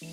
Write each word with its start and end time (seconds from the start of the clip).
Hey, 0.00 0.06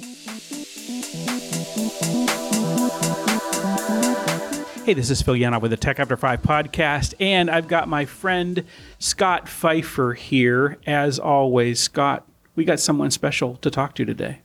this 4.96 5.11
is 5.11 5.21
Phil 5.21 5.35
Yanov 5.35 5.61
with 5.61 5.69
the 5.69 5.77
Tech 5.77 6.00
After 6.00 6.17
Five 6.17 6.42
podcast, 6.42 7.13
and 7.19 7.51
I've 7.51 7.67
got 7.67 7.87
my 7.87 8.05
friend 8.05 8.63
Scott 8.97 9.47
Pfeiffer 9.47 10.15
here. 10.15 10.79
As 10.87 11.19
always, 11.19 11.79
Scott, 11.79 12.25
we 12.55 12.65
got 12.65 12.79
someone 12.79 13.11
special 13.11 13.57
to 13.57 13.69
talk 13.69 13.93
to 13.95 14.05
today. 14.05 14.41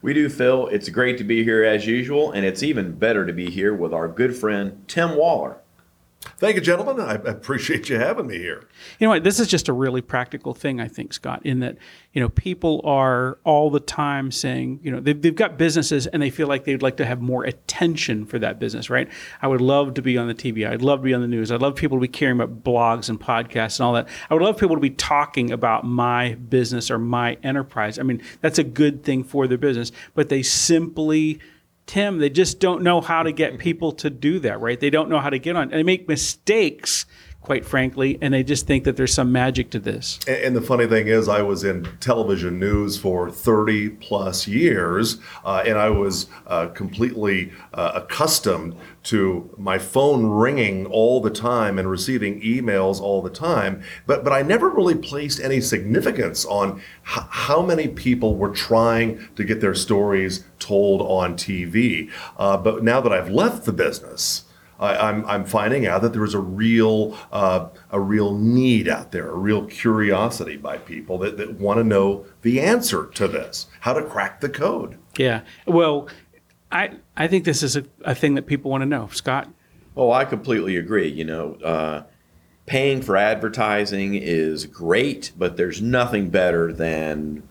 We 0.00 0.14
do, 0.14 0.28
Phil. 0.28 0.68
It's 0.68 0.88
great 0.88 1.18
to 1.18 1.24
be 1.24 1.42
here 1.42 1.64
as 1.64 1.88
usual, 1.88 2.30
and 2.30 2.46
it's 2.46 2.62
even 2.62 2.92
better 2.92 3.26
to 3.26 3.32
be 3.32 3.50
here 3.50 3.74
with 3.74 3.92
our 3.92 4.06
good 4.06 4.36
friend 4.36 4.84
Tim 4.86 5.16
Waller. 5.16 5.56
Thank 6.38 6.56
you, 6.56 6.60
gentlemen. 6.60 7.00
I 7.00 7.14
appreciate 7.14 7.88
you 7.88 7.98
having 7.98 8.26
me 8.26 8.38
here. 8.38 8.68
You 8.98 9.06
know 9.06 9.10
what? 9.10 9.24
This 9.24 9.38
is 9.40 9.46
just 9.46 9.68
a 9.68 9.72
really 9.72 10.00
practical 10.00 10.52
thing, 10.54 10.80
I 10.80 10.88
think, 10.88 11.12
Scott, 11.12 11.44
in 11.44 11.60
that, 11.60 11.76
you 12.12 12.20
know, 12.20 12.28
people 12.28 12.80
are 12.84 13.38
all 13.44 13.70
the 13.70 13.80
time 13.80 14.30
saying, 14.30 14.80
you 14.82 14.90
know, 14.90 15.00
they've, 15.00 15.20
they've 15.20 15.34
got 15.34 15.56
businesses 15.56 16.06
and 16.06 16.22
they 16.22 16.30
feel 16.30 16.48
like 16.48 16.64
they'd 16.64 16.82
like 16.82 16.96
to 16.96 17.06
have 17.06 17.20
more 17.20 17.44
attention 17.44 18.26
for 18.26 18.38
that 18.38 18.58
business, 18.58 18.90
right? 18.90 19.08
I 19.42 19.48
would 19.48 19.60
love 19.60 19.94
to 19.94 20.02
be 20.02 20.18
on 20.18 20.26
the 20.28 20.34
TV. 20.34 20.68
I'd 20.68 20.82
love 20.82 21.00
to 21.00 21.04
be 21.04 21.14
on 21.14 21.20
the 21.20 21.28
news. 21.28 21.52
I'd 21.52 21.62
love 21.62 21.76
people 21.76 21.98
to 21.98 22.02
be 22.02 22.08
caring 22.08 22.40
about 22.40 22.64
blogs 22.64 23.08
and 23.08 23.20
podcasts 23.20 23.78
and 23.78 23.86
all 23.86 23.92
that. 23.94 24.08
I 24.28 24.34
would 24.34 24.42
love 24.42 24.58
people 24.58 24.76
to 24.76 24.80
be 24.80 24.90
talking 24.90 25.50
about 25.52 25.84
my 25.84 26.34
business 26.34 26.90
or 26.90 26.98
my 26.98 27.38
enterprise. 27.42 27.98
I 27.98 28.02
mean, 28.02 28.22
that's 28.40 28.58
a 28.58 28.64
good 28.64 29.02
thing 29.02 29.24
for 29.24 29.46
their 29.46 29.58
business, 29.58 29.92
but 30.14 30.28
they 30.28 30.42
simply, 30.42 31.40
Tim, 31.86 32.18
they 32.18 32.30
just 32.30 32.60
don't 32.60 32.82
know 32.82 33.00
how 33.00 33.22
to 33.22 33.32
get 33.32 33.58
people 33.58 33.92
to 33.92 34.10
do 34.10 34.38
that, 34.40 34.60
right? 34.60 34.78
They 34.78 34.90
don't 34.90 35.08
know 35.08 35.20
how 35.20 35.30
to 35.30 35.38
get 35.38 35.56
on. 35.56 35.64
And 35.64 35.72
they 35.72 35.82
make 35.82 36.08
mistakes, 36.08 37.06
quite 37.44 37.62
frankly, 37.62 38.18
and 38.22 38.32
they 38.32 38.42
just 38.42 38.66
think 38.66 38.84
that 38.84 38.96
there's 38.96 39.12
some 39.12 39.30
magic 39.30 39.68
to 39.68 39.78
this. 39.78 40.18
And, 40.26 40.36
and 40.36 40.56
the 40.56 40.62
funny 40.62 40.86
thing 40.86 41.08
is, 41.08 41.28
I 41.28 41.42
was 41.42 41.62
in 41.62 41.86
television 42.00 42.58
news 42.58 42.96
for 42.96 43.30
30 43.30 43.90
plus 43.90 44.48
years, 44.48 45.18
uh, 45.44 45.62
and 45.66 45.76
I 45.76 45.90
was 45.90 46.26
uh, 46.46 46.68
completely 46.68 47.52
uh, 47.74 47.92
accustomed 47.96 48.74
to 49.04 49.54
my 49.58 49.78
phone 49.78 50.24
ringing 50.24 50.86
all 50.86 51.20
the 51.20 51.28
time 51.28 51.78
and 51.78 51.90
receiving 51.90 52.40
emails 52.40 52.98
all 52.98 53.20
the 53.20 53.28
time. 53.28 53.82
But, 54.06 54.24
but 54.24 54.32
I 54.32 54.40
never 54.40 54.70
really 54.70 54.94
placed 54.94 55.38
any 55.38 55.60
significance 55.60 56.46
on 56.46 56.78
h- 56.78 57.24
how 57.28 57.60
many 57.60 57.88
people 57.88 58.36
were 58.36 58.48
trying 58.48 59.28
to 59.36 59.44
get 59.44 59.60
their 59.60 59.74
stories 59.74 60.44
told 60.58 61.02
on 61.02 61.34
TV. 61.34 62.10
Uh, 62.38 62.56
but 62.56 62.82
now 62.82 63.02
that 63.02 63.12
I've 63.12 63.28
left 63.28 63.66
the 63.66 63.72
business, 63.72 64.43
I, 64.78 65.08
am 65.08 65.24
I'm 65.26 65.44
finding 65.44 65.86
out 65.86 66.02
that 66.02 66.12
there 66.12 66.24
is 66.24 66.34
a 66.34 66.40
real 66.40 67.16
uh, 67.32 67.68
a 67.90 68.00
real 68.00 68.36
need 68.36 68.88
out 68.88 69.12
there, 69.12 69.30
a 69.30 69.36
real 69.36 69.66
curiosity 69.66 70.56
by 70.56 70.78
people 70.78 71.18
that, 71.18 71.36
that 71.36 71.60
want 71.60 71.78
to 71.78 71.84
know 71.84 72.26
the 72.42 72.60
answer 72.60 73.06
to 73.14 73.28
this, 73.28 73.66
how 73.80 73.92
to 73.92 74.02
crack 74.02 74.40
the 74.40 74.48
code. 74.48 74.98
Yeah. 75.16 75.42
Well, 75.66 76.08
I 76.72 76.92
I 77.16 77.28
think 77.28 77.44
this 77.44 77.62
is 77.62 77.76
a, 77.76 77.84
a 78.04 78.14
thing 78.14 78.34
that 78.34 78.46
people 78.46 78.70
want 78.70 78.82
to 78.82 78.86
know, 78.86 79.08
Scott. 79.12 79.48
Oh, 79.96 80.10
I 80.10 80.24
completely 80.24 80.76
agree. 80.76 81.08
You 81.08 81.24
know, 81.24 81.54
uh, 81.64 82.02
paying 82.66 83.00
for 83.00 83.16
advertising 83.16 84.14
is 84.14 84.66
great, 84.66 85.32
but 85.38 85.56
there's 85.56 85.80
nothing 85.80 86.30
better 86.30 86.72
than 86.72 87.44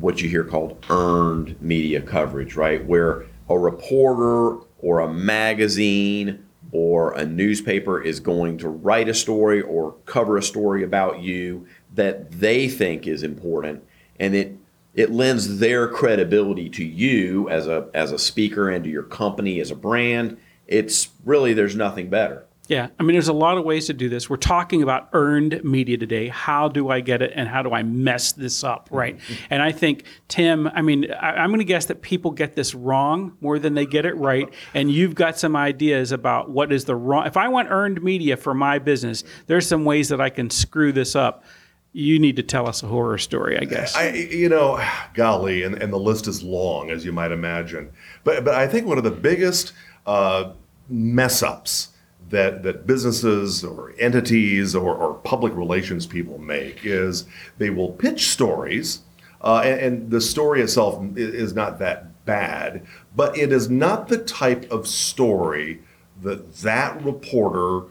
what 0.00 0.22
you 0.22 0.28
hear 0.28 0.44
called 0.44 0.84
earned 0.88 1.60
media 1.60 2.00
coverage, 2.00 2.56
right? 2.56 2.84
Where 2.84 3.26
a 3.48 3.58
reporter 3.58 4.64
or 4.78 5.00
a 5.00 5.12
magazine 5.12 6.46
or 6.72 7.12
a 7.12 7.24
newspaper 7.24 8.00
is 8.00 8.18
going 8.18 8.56
to 8.58 8.68
write 8.68 9.08
a 9.08 9.14
story 9.14 9.60
or 9.60 9.94
cover 10.06 10.38
a 10.38 10.42
story 10.42 10.82
about 10.82 11.20
you 11.20 11.66
that 11.94 12.30
they 12.32 12.68
think 12.68 13.06
is 13.06 13.22
important 13.22 13.82
and 14.18 14.34
it 14.34 14.56
it 14.94 15.10
lends 15.10 15.58
their 15.58 15.88
credibility 15.88 16.68
to 16.68 16.84
you 16.84 17.48
as 17.48 17.66
a 17.66 17.88
as 17.94 18.10
a 18.12 18.18
speaker 18.18 18.70
and 18.70 18.84
to 18.84 18.90
your 18.90 19.02
company 19.02 19.60
as 19.60 19.70
a 19.70 19.76
brand 19.76 20.36
it's 20.66 21.10
really 21.24 21.52
there's 21.52 21.76
nothing 21.76 22.08
better 22.08 22.44
yeah, 22.72 22.88
I 22.98 23.02
mean, 23.02 23.12
there's 23.12 23.28
a 23.28 23.34
lot 23.34 23.58
of 23.58 23.64
ways 23.66 23.88
to 23.88 23.92
do 23.92 24.08
this. 24.08 24.30
We're 24.30 24.38
talking 24.38 24.82
about 24.82 25.10
earned 25.12 25.62
media 25.62 25.98
today. 25.98 26.28
How 26.28 26.68
do 26.68 26.88
I 26.88 27.00
get 27.00 27.20
it, 27.20 27.30
and 27.36 27.46
how 27.46 27.62
do 27.62 27.72
I 27.72 27.82
mess 27.82 28.32
this 28.32 28.64
up, 28.64 28.88
right? 28.90 29.20
And 29.50 29.60
I 29.60 29.72
think 29.72 30.04
Tim, 30.28 30.66
I 30.68 30.80
mean, 30.80 31.12
I, 31.12 31.44
am 31.44 31.50
going 31.50 31.58
to 31.58 31.66
guess 31.66 31.84
that 31.86 32.00
people 32.00 32.30
get 32.30 32.54
this 32.54 32.74
wrong 32.74 33.36
more 33.42 33.58
than 33.58 33.74
they 33.74 33.84
get 33.84 34.06
it 34.06 34.16
right. 34.16 34.48
And 34.72 34.90
you've 34.90 35.14
got 35.14 35.38
some 35.38 35.54
ideas 35.54 36.12
about 36.12 36.48
what 36.48 36.72
is 36.72 36.86
the 36.86 36.96
wrong. 36.96 37.26
If 37.26 37.36
I 37.36 37.46
want 37.48 37.68
earned 37.70 38.02
media 38.02 38.38
for 38.38 38.54
my 38.54 38.78
business, 38.78 39.22
there's 39.48 39.66
some 39.66 39.84
ways 39.84 40.08
that 40.08 40.22
I 40.22 40.30
can 40.30 40.48
screw 40.48 40.92
this 40.92 41.14
up. 41.14 41.44
You 41.92 42.18
need 42.18 42.36
to 42.36 42.42
tell 42.42 42.66
us 42.66 42.82
a 42.82 42.86
horror 42.86 43.18
story, 43.18 43.58
I 43.58 43.64
guess. 43.64 43.94
I, 43.94 44.12
you 44.12 44.48
know, 44.48 44.82
golly, 45.12 45.62
and, 45.62 45.74
and 45.74 45.92
the 45.92 45.98
list 45.98 46.26
is 46.26 46.42
long, 46.42 46.88
as 46.88 47.04
you 47.04 47.12
might 47.12 47.32
imagine. 47.32 47.92
But 48.24 48.46
but 48.46 48.54
I 48.54 48.66
think 48.66 48.86
one 48.86 48.96
of 48.96 49.04
the 49.04 49.10
biggest 49.10 49.74
uh, 50.06 50.52
mess 50.88 51.42
ups 51.42 51.91
that, 52.32 52.62
that 52.62 52.86
businesses 52.86 53.62
or 53.62 53.94
entities 53.98 54.74
or, 54.74 54.94
or 54.94 55.14
public 55.14 55.54
relations 55.54 56.06
people 56.06 56.38
make 56.38 56.84
is 56.84 57.26
they 57.58 57.70
will 57.70 57.92
pitch 57.92 58.28
stories, 58.28 59.00
uh, 59.42 59.62
and, 59.64 59.80
and 59.80 60.10
the 60.10 60.20
story 60.20 60.60
itself 60.60 61.02
is 61.16 61.54
not 61.54 61.78
that 61.78 62.24
bad, 62.24 62.84
but 63.14 63.36
it 63.36 63.52
is 63.52 63.68
not 63.70 64.08
the 64.08 64.18
type 64.18 64.70
of 64.70 64.88
story 64.88 65.80
that 66.22 66.54
that 66.56 67.02
reporter 67.04 67.86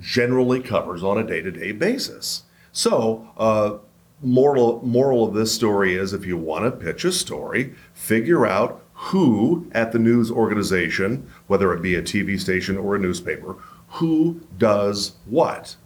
generally 0.00 0.60
covers 0.60 1.04
on 1.04 1.18
a 1.18 1.24
day-to-day 1.24 1.72
basis. 1.72 2.44
So, 2.72 3.28
uh, 3.36 3.78
moral 4.22 4.80
moral 4.86 5.26
of 5.26 5.34
this 5.34 5.52
story 5.52 5.96
is 5.96 6.12
if 6.12 6.24
you 6.24 6.36
want 6.36 6.64
to 6.64 6.70
pitch 6.70 7.04
a 7.04 7.12
story, 7.12 7.74
figure 7.92 8.46
out 8.46 8.82
who 8.94 9.66
at 9.72 9.92
the 9.92 9.98
news 9.98 10.30
organization, 10.30 11.28
whether 11.48 11.74
it 11.74 11.82
be 11.82 11.96
a 11.96 12.02
TV 12.02 12.40
station 12.40 12.78
or 12.78 12.94
a 12.94 12.98
newspaper, 12.98 13.56
who 13.92 14.40
does 14.58 15.12
what. 15.26 15.76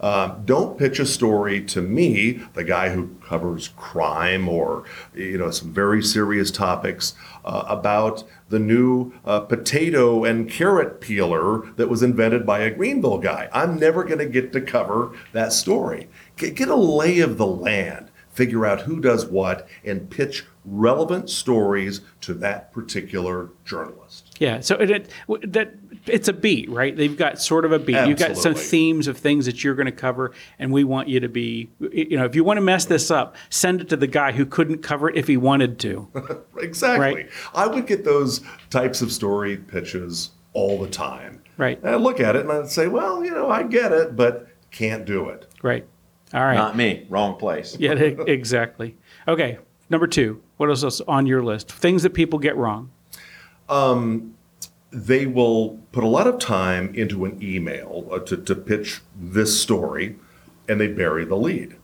Um, 0.00 0.42
don't 0.44 0.78
pitch 0.78 0.98
a 0.98 1.06
story 1.06 1.62
to 1.64 1.82
me, 1.82 2.40
the 2.54 2.64
guy 2.64 2.90
who 2.90 3.08
covers 3.26 3.68
crime 3.76 4.48
or 4.48 4.84
you 5.14 5.38
know 5.38 5.50
some 5.50 5.72
very 5.72 6.02
serious 6.02 6.50
topics, 6.50 7.14
uh, 7.44 7.64
about 7.66 8.24
the 8.48 8.58
new 8.58 9.12
uh, 9.24 9.40
potato 9.40 10.24
and 10.24 10.50
carrot 10.50 11.00
peeler 11.00 11.72
that 11.76 11.88
was 11.88 12.02
invented 12.02 12.46
by 12.46 12.60
a 12.60 12.70
Greenville 12.70 13.18
guy. 13.18 13.48
I'm 13.52 13.76
never 13.78 14.04
going 14.04 14.18
to 14.18 14.26
get 14.26 14.52
to 14.52 14.60
cover 14.60 15.16
that 15.32 15.52
story. 15.52 16.08
Get, 16.36 16.54
get 16.54 16.68
a 16.68 16.76
lay 16.76 17.20
of 17.20 17.38
the 17.38 17.46
land, 17.46 18.10
figure 18.30 18.66
out 18.66 18.82
who 18.82 19.00
does 19.00 19.26
what, 19.26 19.66
and 19.84 20.08
pitch 20.10 20.44
relevant 20.64 21.28
stories 21.28 22.00
to 22.22 22.34
that 22.34 22.72
particular 22.72 23.50
journalist. 23.64 24.36
Yeah, 24.38 24.60
so 24.60 24.76
it, 24.76 24.90
it 24.90 25.08
that 25.52 25.74
it's 26.06 26.28
a 26.28 26.32
beat, 26.32 26.70
right? 26.70 26.96
They've 26.96 27.16
got 27.16 27.40
sort 27.40 27.64
of 27.64 27.72
a 27.72 27.78
beat. 27.78 28.06
You've 28.06 28.18
got 28.18 28.36
some 28.36 28.54
themes 28.54 29.08
of 29.08 29.16
things 29.16 29.46
that 29.46 29.64
you're 29.64 29.74
going 29.74 29.86
to 29.86 29.92
cover, 29.92 30.32
and 30.58 30.72
we 30.72 30.84
want 30.84 31.08
you 31.08 31.20
to 31.20 31.28
be, 31.28 31.70
you 31.80 32.16
know, 32.16 32.24
if 32.24 32.34
you 32.34 32.44
want 32.44 32.58
to 32.58 32.62
mess 32.62 32.84
this 32.84 33.10
up, 33.10 33.36
send 33.50 33.80
it 33.80 33.88
to 33.88 33.96
the 33.96 34.06
guy 34.06 34.32
who 34.32 34.44
couldn't 34.44 34.78
cover 34.78 35.08
it 35.08 35.16
if 35.16 35.26
he 35.26 35.36
wanted 35.36 35.78
to. 35.80 36.08
exactly. 36.58 37.14
Right? 37.14 37.30
I 37.54 37.66
would 37.66 37.86
get 37.86 38.04
those 38.04 38.42
types 38.70 39.02
of 39.02 39.12
story 39.12 39.56
pitches 39.56 40.30
all 40.52 40.78
the 40.78 40.88
time. 40.88 41.42
Right. 41.56 41.78
And 41.82 41.94
I'd 41.94 42.00
look 42.00 42.20
at 42.20 42.36
it 42.36 42.42
and 42.42 42.52
I'd 42.52 42.70
say, 42.70 42.88
well, 42.88 43.24
you 43.24 43.30
know, 43.30 43.50
I 43.50 43.62
get 43.62 43.92
it, 43.92 44.16
but 44.16 44.48
can't 44.70 45.04
do 45.04 45.28
it. 45.28 45.46
Right. 45.62 45.86
All 46.32 46.42
right. 46.42 46.54
Not 46.54 46.76
me. 46.76 47.06
Wrong 47.08 47.36
place. 47.36 47.76
yeah, 47.78 47.92
exactly. 47.92 48.96
Okay. 49.28 49.58
Number 49.90 50.06
two, 50.06 50.42
what 50.56 50.68
else 50.68 50.82
is 50.82 51.00
on 51.02 51.26
your 51.26 51.42
list? 51.42 51.70
Things 51.70 52.02
that 52.02 52.14
people 52.14 52.38
get 52.38 52.56
wrong. 52.56 52.90
Um, 53.68 54.34
they 54.94 55.26
will 55.26 55.80
put 55.90 56.04
a 56.04 56.08
lot 56.08 56.28
of 56.28 56.38
time 56.38 56.94
into 56.94 57.24
an 57.24 57.36
email 57.42 58.06
uh, 58.12 58.20
to, 58.20 58.36
to 58.36 58.54
pitch 58.54 59.02
this 59.18 59.60
story 59.60 60.16
and 60.68 60.80
they 60.80 60.86
bury 60.86 61.24
the 61.24 61.34
lead. 61.34 61.76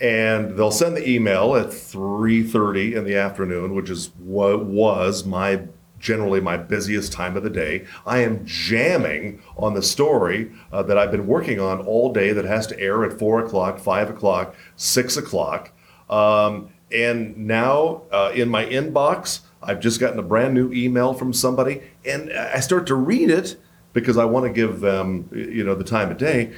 And 0.00 0.56
they'll 0.56 0.72
send 0.72 0.96
the 0.96 1.08
email 1.08 1.54
at 1.54 1.68
3.30 1.68 2.96
in 2.96 3.04
the 3.04 3.16
afternoon 3.16 3.74
which 3.74 3.88
is 3.88 4.10
what 4.18 4.66
was 4.66 5.24
my 5.24 5.62
generally 6.00 6.40
my 6.40 6.56
busiest 6.56 7.12
time 7.12 7.36
of 7.36 7.42
the 7.42 7.50
day. 7.50 7.84
I 8.06 8.18
am 8.18 8.44
jamming 8.44 9.40
on 9.56 9.74
the 9.74 9.82
story 9.82 10.52
uh, 10.72 10.82
that 10.84 10.96
i've 10.96 11.10
been 11.10 11.26
working 11.26 11.58
on 11.58 11.80
all 11.80 12.12
day 12.12 12.32
that 12.32 12.44
has 12.44 12.66
to 12.68 12.80
air 12.80 13.04
at 13.04 13.18
4 13.18 13.44
o'clock 13.44 13.78
5 13.78 14.10
o'clock 14.10 14.54
6 14.76 15.16
o'clock. 15.16 15.72
Um, 16.10 16.70
and 16.90 17.36
now 17.36 18.02
uh, 18.10 18.32
in 18.34 18.48
my 18.48 18.64
inbox 18.66 19.40
I've 19.62 19.80
just 19.80 20.00
gotten 20.00 20.18
a 20.18 20.22
brand 20.22 20.54
new 20.54 20.72
email 20.72 21.14
from 21.14 21.32
somebody, 21.32 21.82
and 22.08 22.32
I 22.32 22.60
start 22.60 22.86
to 22.88 22.94
read 22.94 23.30
it 23.30 23.56
because 23.92 24.16
I 24.16 24.24
want 24.24 24.46
to 24.46 24.52
give 24.52 24.80
them, 24.80 25.28
you 25.32 25.64
know, 25.64 25.74
the 25.74 25.84
time 25.84 26.10
of 26.10 26.18
day, 26.18 26.52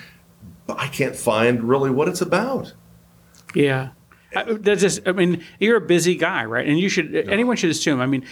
but 0.67 0.79
I 0.79 0.89
can't 0.89 1.17
find 1.17 1.65
really 1.65 1.91
what 1.91 2.09
it's 2.09 2.21
about. 2.21 2.75
Yeah, 3.55 3.91
I, 4.35 4.45
that's 4.45 4.81
just. 4.81 5.07
I 5.07 5.13
mean, 5.13 5.45
you're 5.59 5.77
a 5.77 5.81
busy 5.81 6.17
guy, 6.17 6.45
right? 6.45 6.67
And 6.67 6.79
you 6.79 6.89
should. 6.89 7.13
No. 7.13 7.21
Anyone 7.21 7.57
should 7.57 7.71
assume. 7.71 8.01
I 8.01 8.07
mean, 8.07 8.25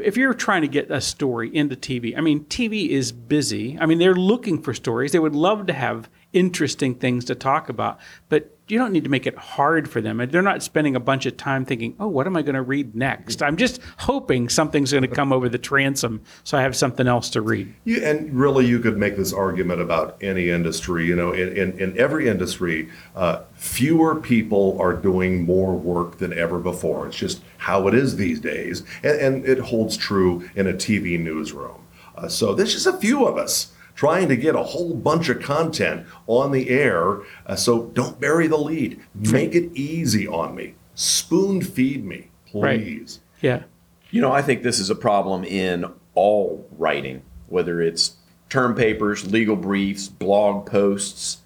if 0.00 0.16
you're 0.16 0.34
trying 0.34 0.62
to 0.62 0.68
get 0.68 0.90
a 0.90 1.00
story 1.00 1.54
into 1.54 1.76
TV, 1.76 2.16
I 2.16 2.20
mean, 2.20 2.44
TV 2.46 2.88
is 2.88 3.12
busy. 3.12 3.78
I 3.80 3.86
mean, 3.86 3.98
they're 3.98 4.14
looking 4.14 4.62
for 4.62 4.72
stories. 4.72 5.12
They 5.12 5.18
would 5.18 5.36
love 5.36 5.66
to 5.66 5.72
have 5.72 6.08
interesting 6.32 6.94
things 6.94 7.24
to 7.26 7.34
talk 7.34 7.68
about. 7.68 7.98
But 8.28 8.56
you 8.68 8.78
don't 8.78 8.92
need 8.92 9.04
to 9.04 9.10
make 9.10 9.26
it 9.26 9.36
hard 9.36 9.86
for 9.86 10.00
them. 10.00 10.16
They're 10.30 10.40
not 10.40 10.62
spending 10.62 10.96
a 10.96 11.00
bunch 11.00 11.26
of 11.26 11.36
time 11.36 11.66
thinking, 11.66 11.94
oh, 12.00 12.06
what 12.06 12.26
am 12.26 12.36
I 12.36 12.42
going 12.42 12.54
to 12.54 12.62
read 12.62 12.94
next? 12.94 13.42
I'm 13.42 13.56
just 13.56 13.82
hoping 13.98 14.48
something's 14.48 14.92
going 14.92 15.02
to 15.02 15.08
come 15.08 15.30
over 15.30 15.48
the 15.48 15.58
transom 15.58 16.22
so 16.42 16.56
I 16.56 16.62
have 16.62 16.74
something 16.74 17.06
else 17.06 17.28
to 17.30 17.42
read. 17.42 17.74
You, 17.84 18.02
and 18.02 18.32
really, 18.32 18.64
you 18.64 18.78
could 18.78 18.96
make 18.96 19.16
this 19.16 19.32
argument 19.32 19.82
about 19.82 20.16
any 20.22 20.48
industry. 20.48 21.04
You 21.04 21.16
know, 21.16 21.32
in, 21.32 21.54
in, 21.54 21.78
in 21.78 21.98
every 21.98 22.28
industry, 22.28 22.88
uh, 23.14 23.42
fewer 23.54 24.14
people 24.14 24.80
are 24.80 24.94
doing 24.94 25.44
more 25.44 25.74
work 25.74 26.18
than 26.18 26.32
ever 26.32 26.58
before. 26.58 27.08
It's 27.08 27.18
just 27.18 27.42
how 27.58 27.88
it 27.88 27.94
is 27.94 28.16
these 28.16 28.40
days. 28.40 28.84
And, 29.02 29.20
and 29.20 29.44
it 29.44 29.58
holds 29.58 29.96
true 29.96 30.48
in 30.54 30.66
a 30.66 30.72
TV 30.72 31.20
newsroom. 31.20 31.82
Uh, 32.16 32.28
so 32.28 32.54
there's 32.54 32.72
just 32.72 32.86
a 32.86 32.96
few 32.96 33.26
of 33.26 33.36
us 33.36 33.72
trying 34.02 34.28
to 34.28 34.36
get 34.36 34.56
a 34.56 34.62
whole 34.64 34.94
bunch 34.94 35.28
of 35.28 35.40
content 35.40 36.04
on 36.26 36.50
the 36.50 36.70
air. 36.70 37.18
Uh, 37.46 37.54
so 37.54 37.84
don't 37.94 38.18
bury 38.18 38.48
the 38.48 38.56
lead. 38.56 39.00
Make 39.14 39.54
it 39.54 39.70
easy 39.76 40.26
on 40.26 40.56
me. 40.56 40.74
Spoon 40.96 41.62
feed 41.62 42.04
me, 42.04 42.28
please. 42.44 43.20
Right. 43.20 43.42
Yeah. 43.42 43.62
You 44.10 44.20
know, 44.20 44.32
I 44.32 44.42
think 44.42 44.64
this 44.64 44.80
is 44.80 44.90
a 44.90 44.96
problem 44.96 45.44
in 45.44 45.86
all 46.16 46.68
writing, 46.78 47.22
whether 47.46 47.80
it's 47.80 48.16
term 48.50 48.74
papers, 48.74 49.30
legal 49.30 49.54
briefs, 49.54 50.08
blog 50.08 50.66
posts. 50.66 51.38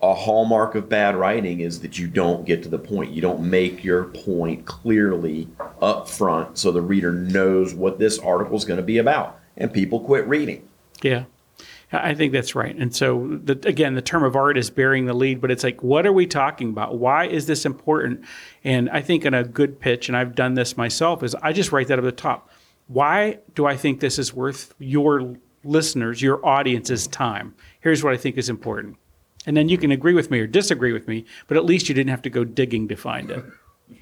A 0.00 0.14
hallmark 0.14 0.74
of 0.74 0.88
bad 0.88 1.16
writing 1.16 1.60
is 1.60 1.80
that 1.80 1.98
you 1.98 2.06
don't 2.06 2.46
get 2.46 2.62
to 2.62 2.70
the 2.70 2.78
point. 2.78 3.12
You 3.12 3.20
don't 3.20 3.42
make 3.42 3.84
your 3.84 4.04
point 4.04 4.64
clearly 4.64 5.48
up 5.82 6.08
front 6.08 6.56
so 6.56 6.72
the 6.72 6.80
reader 6.80 7.12
knows 7.12 7.74
what 7.74 7.98
this 7.98 8.18
article 8.18 8.56
is 8.56 8.64
going 8.64 8.78
to 8.78 8.82
be 8.82 8.96
about. 8.96 9.38
And 9.58 9.70
people 9.70 10.00
quit 10.00 10.26
reading. 10.26 10.66
Yeah. 11.02 11.24
I 11.92 12.14
think 12.14 12.32
that's 12.32 12.54
right. 12.54 12.74
And 12.74 12.94
so, 12.94 13.38
the, 13.42 13.52
again, 13.68 13.94
the 13.94 14.02
term 14.02 14.24
of 14.24 14.34
art 14.34 14.56
is 14.56 14.70
bearing 14.70 15.06
the 15.06 15.14
lead, 15.14 15.40
but 15.40 15.50
it's 15.50 15.62
like, 15.62 15.82
what 15.82 16.06
are 16.06 16.12
we 16.12 16.26
talking 16.26 16.70
about? 16.70 16.98
Why 16.98 17.26
is 17.26 17.46
this 17.46 17.66
important? 17.66 18.24
And 18.64 18.88
I 18.90 19.02
think 19.02 19.24
in 19.24 19.34
a 19.34 19.44
good 19.44 19.78
pitch, 19.78 20.08
and 20.08 20.16
I've 20.16 20.34
done 20.34 20.54
this 20.54 20.76
myself, 20.76 21.22
is 21.22 21.34
I 21.36 21.52
just 21.52 21.70
write 21.70 21.88
that 21.88 21.98
at 21.98 22.04
the 22.04 22.12
top. 22.12 22.48
Why 22.86 23.38
do 23.54 23.66
I 23.66 23.76
think 23.76 24.00
this 24.00 24.18
is 24.18 24.32
worth 24.32 24.74
your 24.78 25.36
listeners, 25.64 26.22
your 26.22 26.44
audience's 26.44 27.06
time? 27.06 27.54
Here's 27.80 28.02
what 28.02 28.14
I 28.14 28.16
think 28.16 28.36
is 28.36 28.48
important. 28.48 28.96
And 29.46 29.56
then 29.56 29.68
you 29.68 29.76
can 29.76 29.90
agree 29.90 30.14
with 30.14 30.30
me 30.30 30.40
or 30.40 30.46
disagree 30.46 30.92
with 30.92 31.08
me, 31.08 31.24
but 31.46 31.56
at 31.56 31.64
least 31.64 31.88
you 31.88 31.94
didn't 31.94 32.10
have 32.10 32.22
to 32.22 32.30
go 32.30 32.44
digging 32.44 32.88
to 32.88 32.96
find 32.96 33.30
it. 33.30 33.44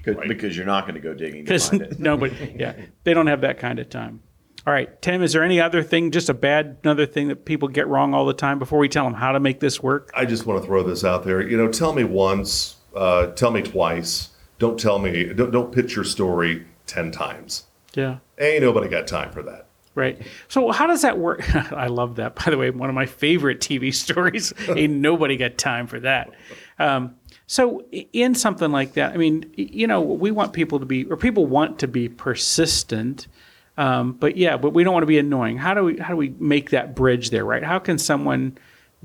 Right. 0.05 0.27
Because 0.27 0.55
you're 0.55 0.65
not 0.65 0.83
going 0.83 0.95
to 0.95 1.01
go 1.01 1.13
digging 1.13 1.45
to 1.45 1.59
find 1.59 1.81
it. 1.81 1.99
nobody, 1.99 2.55
yeah, 2.57 2.73
they 3.03 3.13
don't 3.13 3.27
have 3.27 3.41
that 3.41 3.59
kind 3.59 3.79
of 3.79 3.89
time. 3.89 4.21
All 4.65 4.73
right, 4.73 5.01
Tim, 5.01 5.23
is 5.23 5.33
there 5.33 5.43
any 5.43 5.59
other 5.59 5.81
thing, 5.81 6.11
just 6.11 6.29
a 6.29 6.35
bad, 6.35 6.77
another 6.83 7.07
thing 7.07 7.29
that 7.29 7.45
people 7.45 7.67
get 7.67 7.87
wrong 7.87 8.13
all 8.13 8.27
the 8.27 8.33
time 8.33 8.59
before 8.59 8.77
we 8.77 8.87
tell 8.87 9.05
them 9.05 9.15
how 9.15 9.31
to 9.31 9.39
make 9.39 9.59
this 9.59 9.81
work? 9.81 10.11
I 10.13 10.25
just 10.25 10.45
want 10.45 10.61
to 10.61 10.67
throw 10.67 10.83
this 10.83 11.03
out 11.03 11.23
there. 11.23 11.41
You 11.41 11.57
know, 11.57 11.71
tell 11.71 11.93
me 11.93 12.03
once, 12.03 12.75
uh, 12.95 13.27
tell 13.27 13.49
me 13.49 13.63
twice. 13.63 14.29
Don't 14.59 14.79
tell 14.79 14.99
me, 14.99 15.33
don't, 15.33 15.49
don't 15.49 15.71
pitch 15.71 15.95
your 15.95 16.05
story 16.05 16.67
10 16.85 17.11
times. 17.11 17.65
Yeah. 17.95 18.19
Ain't 18.39 18.61
nobody 18.61 18.87
got 18.87 19.07
time 19.07 19.31
for 19.31 19.41
that. 19.43 19.67
Right. 19.95 20.21
So 20.47 20.71
how 20.71 20.87
does 20.87 21.01
that 21.01 21.17
work? 21.17 21.43
I 21.73 21.87
love 21.87 22.15
that. 22.17 22.35
By 22.35 22.51
the 22.51 22.57
way, 22.57 22.69
one 22.69 22.87
of 22.87 22.95
my 22.95 23.07
favorite 23.07 23.59
TV 23.59 23.93
stories. 23.93 24.53
Ain't 24.69 24.93
nobody 24.93 25.37
got 25.37 25.57
time 25.57 25.87
for 25.87 25.99
that. 26.01 26.29
Um, 26.77 27.15
so 27.47 27.83
in 27.91 28.35
something 28.35 28.71
like 28.71 28.93
that, 28.93 29.13
I 29.13 29.17
mean, 29.17 29.51
you 29.57 29.87
know, 29.87 30.01
we 30.01 30.31
want 30.31 30.53
people 30.53 30.79
to 30.79 30.85
be, 30.85 31.05
or 31.05 31.17
people 31.17 31.45
want 31.45 31.79
to 31.79 31.87
be 31.87 32.07
persistent. 32.07 33.27
Um, 33.77 34.13
but 34.13 34.37
yeah, 34.37 34.57
but 34.57 34.73
we 34.73 34.83
don't 34.83 34.93
want 34.93 35.03
to 35.03 35.07
be 35.07 35.19
annoying. 35.19 35.57
How 35.57 35.73
do 35.73 35.83
we 35.83 35.97
how 35.97 36.09
do 36.09 36.17
we 36.17 36.33
make 36.39 36.71
that 36.71 36.95
bridge 36.95 37.29
there, 37.29 37.45
right? 37.45 37.63
How 37.63 37.79
can 37.79 37.97
someone 37.97 38.57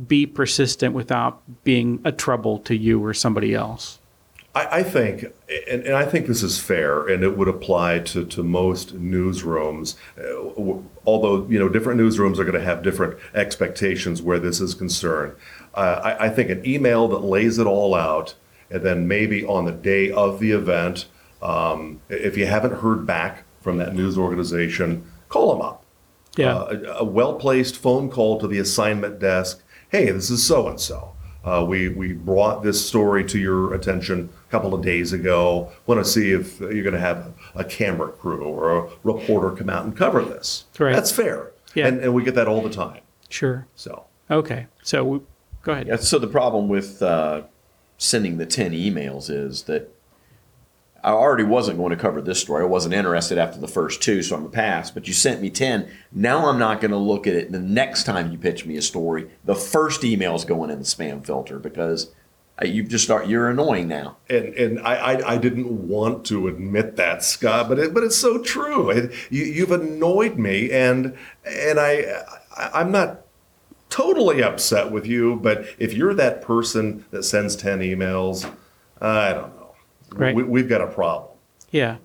be 0.07 0.27
persistent 0.27 0.95
without 0.95 1.43
being 1.65 2.01
a 2.05 2.13
trouble 2.13 2.59
to 2.61 2.77
you 2.77 3.03
or 3.03 3.15
somebody 3.15 3.55
else? 3.55 3.99
I, 4.57 4.79
I 4.79 4.83
think, 4.83 5.25
and, 5.71 5.83
and, 5.83 5.95
I 5.95 6.07
think 6.07 6.27
this 6.27 6.43
is 6.43 6.59
fair, 6.59 7.07
and 7.07 7.23
it 7.23 7.37
would 7.37 7.47
apply 7.47 8.01
to, 8.01 8.25
to 8.25 8.43
most 8.43 8.97
newsrooms. 8.97 9.97
Uh, 10.19 10.83
although 11.07 11.47
you 11.49 11.59
know, 11.59 11.69
different 11.69 12.01
newsrooms 12.01 12.39
are 12.39 12.45
going 12.45 12.55
to 12.55 12.63
have 12.63 12.83
different 12.83 13.19
expectations 13.35 14.23
where 14.23 14.39
this 14.39 14.61
is 14.61 14.75
concerned. 14.75 15.35
Uh, 15.75 16.01
I, 16.03 16.27
I 16.27 16.29
think 16.31 16.49
an 16.49 16.67
email 16.67 17.07
that 17.09 17.19
lays 17.19 17.59
it 17.59 17.67
all 17.67 17.95
out, 17.95 18.35
and 18.71 18.83
then 18.83 19.07
maybe 19.07 19.45
on 19.45 19.67
the 19.67 19.73
day 19.73 20.11
of 20.11 20.41
the 20.41 20.53
event, 20.53 21.07
um, 21.43 22.01
if 22.09 22.37
you 22.37 22.47
haven't 22.47 22.81
heard 22.81 23.07
back 23.07 23.45
from 23.67 23.79
that 23.79 23.97
news 23.97 24.17
organization, 24.17 25.05
call 25.29 25.53
them 25.53 25.61
up. 25.61 25.85
Yeah. 26.37 26.55
Uh, 26.55 26.83
a, 26.87 26.93
a 26.99 27.05
well 27.05 27.35
placed 27.35 27.77
phone 27.77 28.09
call 28.09 28.39
to 28.39 28.47
the 28.47 28.61
assignment 28.61 29.19
desk. 29.19 29.61
Hey, 29.89 30.09
this 30.13 30.31
is 30.31 30.47
so 30.47 30.69
and 30.69 30.81
so. 30.81 31.15
We 31.67 31.89
we 31.89 32.13
brought 32.13 32.63
this 32.63 32.87
story 32.87 33.25
to 33.25 33.41
your 33.41 33.75
attention 33.75 34.31
a 34.47 34.51
couple 34.53 34.73
of 34.73 34.83
days 34.83 35.13
ago. 35.13 35.73
Want 35.87 35.99
to 35.99 36.09
see 36.09 36.31
if 36.31 36.61
you're 36.61 36.85
going 36.85 36.95
to 36.95 37.01
have 37.01 37.19
a, 37.57 37.61
a, 37.61 37.65
camera 37.65 38.13
crew 38.13 38.45
or 38.45 38.79
a 38.79 38.91
reporter 39.03 39.51
come 39.57 39.69
out 39.69 39.85
and 39.85 39.97
cover 39.97 40.23
this. 40.23 40.67
Right. 40.79 40.95
That's 40.95 41.11
fair. 41.11 41.51
Yeah. 41.75 41.89
And, 41.89 42.01
and 42.01 42.15
we 42.15 42.23
get 42.23 42.37
that 42.37 42.47
all 42.47 42.63
the 42.63 42.71
time. 42.71 43.01
Sure. 43.29 43.67
So. 43.75 44.05
Okay. 44.31 44.69
So 44.85 45.03
we, 45.05 45.21
go 45.63 45.73
ahead. 45.73 45.89
Yeah, 45.89 45.97
so 45.97 46.21
the 46.21 46.29
problem 46.29 46.69
with 46.69 47.03
uh, 47.03 47.43
sending 47.99 48.39
the 48.39 48.47
10 48.47 48.71
emails 48.71 49.29
is 49.29 49.65
that 49.65 49.93
I 51.07 51.13
already 51.13 51.45
wasn't 51.45 51.79
going 51.79 51.91
to 51.91 51.97
cover 51.97 52.21
this 52.21 52.41
story. 52.41 52.65
I 52.65 52.67
wasn't 52.67 52.93
interested 52.93 53.39
after 53.39 53.61
the 53.61 53.69
first 53.69 54.03
two, 54.03 54.25
so 54.25 54.35
I'm 54.35 54.45
a 54.45 54.49
pass. 54.49 54.91
But 54.91 55.07
you 55.07 55.15
sent 55.15 55.41
me 55.41 55.51
10. 55.51 55.89
Now 56.11 56.49
I'm 56.49 56.59
not 56.59 56.81
going 56.81 56.91
to 56.91 56.97
look 56.97 57.29
at 57.29 57.35
it 57.35 57.53
the 57.53 57.61
next 57.61 58.03
time 58.03 58.33
you 58.33 58.39
pitch 58.39 58.67
me 58.67 58.77
a 58.77 58.83
story. 58.83 59.31
The 59.45 59.55
first 59.55 60.03
email 60.03 60.35
is 60.35 60.45
going 60.45 60.69
in 60.69 60.81
the 60.81 60.85
spam 60.85 61.25
filter 61.25 61.61
because 61.61 62.13
uh, 62.61 62.67
you 62.67 62.83
just 62.83 63.05
start, 63.05 63.29
you're 63.29 63.49
annoying 63.49 63.87
now. 63.87 64.17
And, 64.29 64.47
and 64.55 64.81
I, 64.81 64.95
I, 64.95 65.35
I 65.35 65.39
didn't 65.39 65.87
want 65.87 66.27
to 66.27 66.49
admit 66.49 66.97
that, 66.97 67.23
Scott, 67.23 67.69
but, 67.69 67.79
it, 67.79 67.95
but 67.95 68.03
it's 68.03 68.17
so 68.17 68.43
true. 68.43 68.91
It, 68.91 69.13
you, 69.31 69.45
you've 69.45 69.71
annoyed 69.71 70.39
me, 70.39 70.73
and, 70.73 71.17
and 71.45 71.79
I, 71.79 72.25
I, 72.57 72.81
I'm 72.81 72.91
not 72.91 73.21
totally 73.91 74.43
upset 74.43 74.91
with 74.91 75.07
you, 75.07 75.37
but 75.37 75.67
if 75.79 75.95
you're 75.95 76.15
that 76.15 76.43
person 76.43 77.05
that 77.13 77.23
sends 77.23 77.55
10 77.55 77.79
emails, 77.79 78.53
I 79.01 79.33
don't 79.33 79.55
know. 79.55 79.66
Right. 80.13 80.35
We, 80.35 80.61
have 80.61 80.69
got 80.69 80.81
a 80.81 80.87
problem. 80.87 81.31
Yeah. 81.71 81.97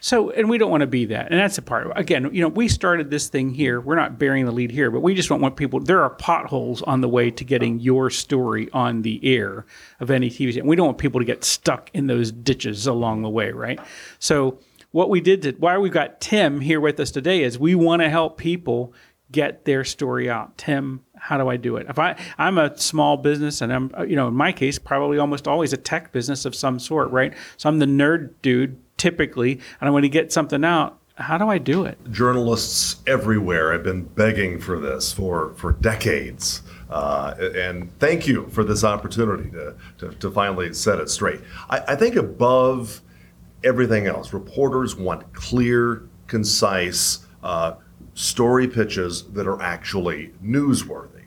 So, 0.00 0.30
and 0.30 0.48
we 0.48 0.56
don't 0.56 0.70
want 0.70 0.80
to 0.80 0.86
be 0.86 1.04
that. 1.06 1.30
And 1.30 1.38
that's 1.38 1.56
the 1.56 1.62
part. 1.62 1.92
Again, 1.94 2.30
you 2.32 2.40
know, 2.40 2.48
we 2.48 2.68
started 2.68 3.10
this 3.10 3.28
thing 3.28 3.50
here. 3.52 3.80
We're 3.80 3.96
not 3.96 4.18
bearing 4.18 4.46
the 4.46 4.52
lead 4.52 4.70
here, 4.70 4.90
but 4.90 5.00
we 5.00 5.14
just 5.14 5.28
don't 5.28 5.42
want 5.42 5.56
people. 5.56 5.78
There 5.78 6.02
are 6.02 6.10
potholes 6.10 6.80
on 6.82 7.02
the 7.02 7.08
way 7.08 7.30
to 7.30 7.44
getting 7.44 7.80
your 7.80 8.08
story 8.08 8.70
on 8.72 9.02
the 9.02 9.20
air 9.22 9.66
of 10.00 10.10
any 10.10 10.30
TV. 10.30 10.56
And 10.58 10.66
we 10.66 10.74
don't 10.74 10.86
want 10.86 10.98
people 10.98 11.20
to 11.20 11.26
get 11.26 11.44
stuck 11.44 11.90
in 11.92 12.06
those 12.06 12.32
ditches 12.32 12.86
along 12.86 13.22
the 13.22 13.28
way, 13.28 13.52
right? 13.52 13.78
So, 14.18 14.58
what 14.92 15.08
we 15.08 15.20
did 15.20 15.42
to 15.42 15.52
why 15.52 15.78
we've 15.78 15.92
got 15.92 16.20
Tim 16.20 16.60
here 16.60 16.80
with 16.80 16.98
us 16.98 17.12
today 17.12 17.44
is 17.44 17.58
we 17.58 17.76
want 17.76 18.02
to 18.02 18.10
help 18.10 18.38
people 18.38 18.92
get 19.32 19.64
their 19.64 19.84
story 19.84 20.28
out. 20.28 20.56
Tim, 20.58 21.04
how 21.16 21.38
do 21.38 21.48
I 21.48 21.56
do 21.56 21.76
it? 21.76 21.86
If 21.88 21.98
I 21.98 22.16
I'm 22.38 22.58
a 22.58 22.76
small 22.78 23.16
business 23.16 23.60
and 23.60 23.72
I'm 23.72 23.92
you 24.08 24.16
know 24.16 24.28
in 24.28 24.34
my 24.34 24.52
case 24.52 24.78
probably 24.78 25.18
almost 25.18 25.46
always 25.46 25.72
a 25.72 25.76
tech 25.76 26.12
business 26.12 26.44
of 26.44 26.54
some 26.54 26.78
sort, 26.78 27.10
right? 27.10 27.34
So 27.56 27.68
I'm 27.68 27.78
the 27.78 27.86
nerd 27.86 28.34
dude 28.42 28.78
typically, 28.96 29.52
and 29.52 29.88
I 29.88 29.90
want 29.90 30.04
to 30.04 30.08
get 30.08 30.32
something 30.32 30.64
out. 30.64 30.98
How 31.14 31.36
do 31.36 31.48
I 31.48 31.58
do 31.58 31.84
it? 31.84 31.98
Journalists 32.10 32.96
everywhere 33.06 33.72
have 33.72 33.82
been 33.82 34.04
begging 34.04 34.58
for 34.58 34.78
this 34.78 35.12
for 35.12 35.54
for 35.54 35.72
decades. 35.72 36.62
Uh, 36.88 37.34
and 37.54 37.96
thank 38.00 38.26
you 38.26 38.48
for 38.48 38.64
this 38.64 38.82
opportunity 38.82 39.48
to, 39.50 39.76
to, 39.98 40.08
to 40.16 40.28
finally 40.28 40.74
set 40.74 40.98
it 40.98 41.08
straight. 41.08 41.40
I, 41.68 41.78
I 41.88 41.94
think 41.94 42.16
above 42.16 43.00
everything 43.62 44.08
else, 44.08 44.32
reporters 44.32 44.96
want 44.96 45.32
clear, 45.32 46.08
concise, 46.26 47.26
uh, 47.44 47.74
story 48.20 48.68
pitches 48.68 49.24
that 49.32 49.46
are 49.46 49.60
actually 49.62 50.32
newsworthy. 50.44 51.20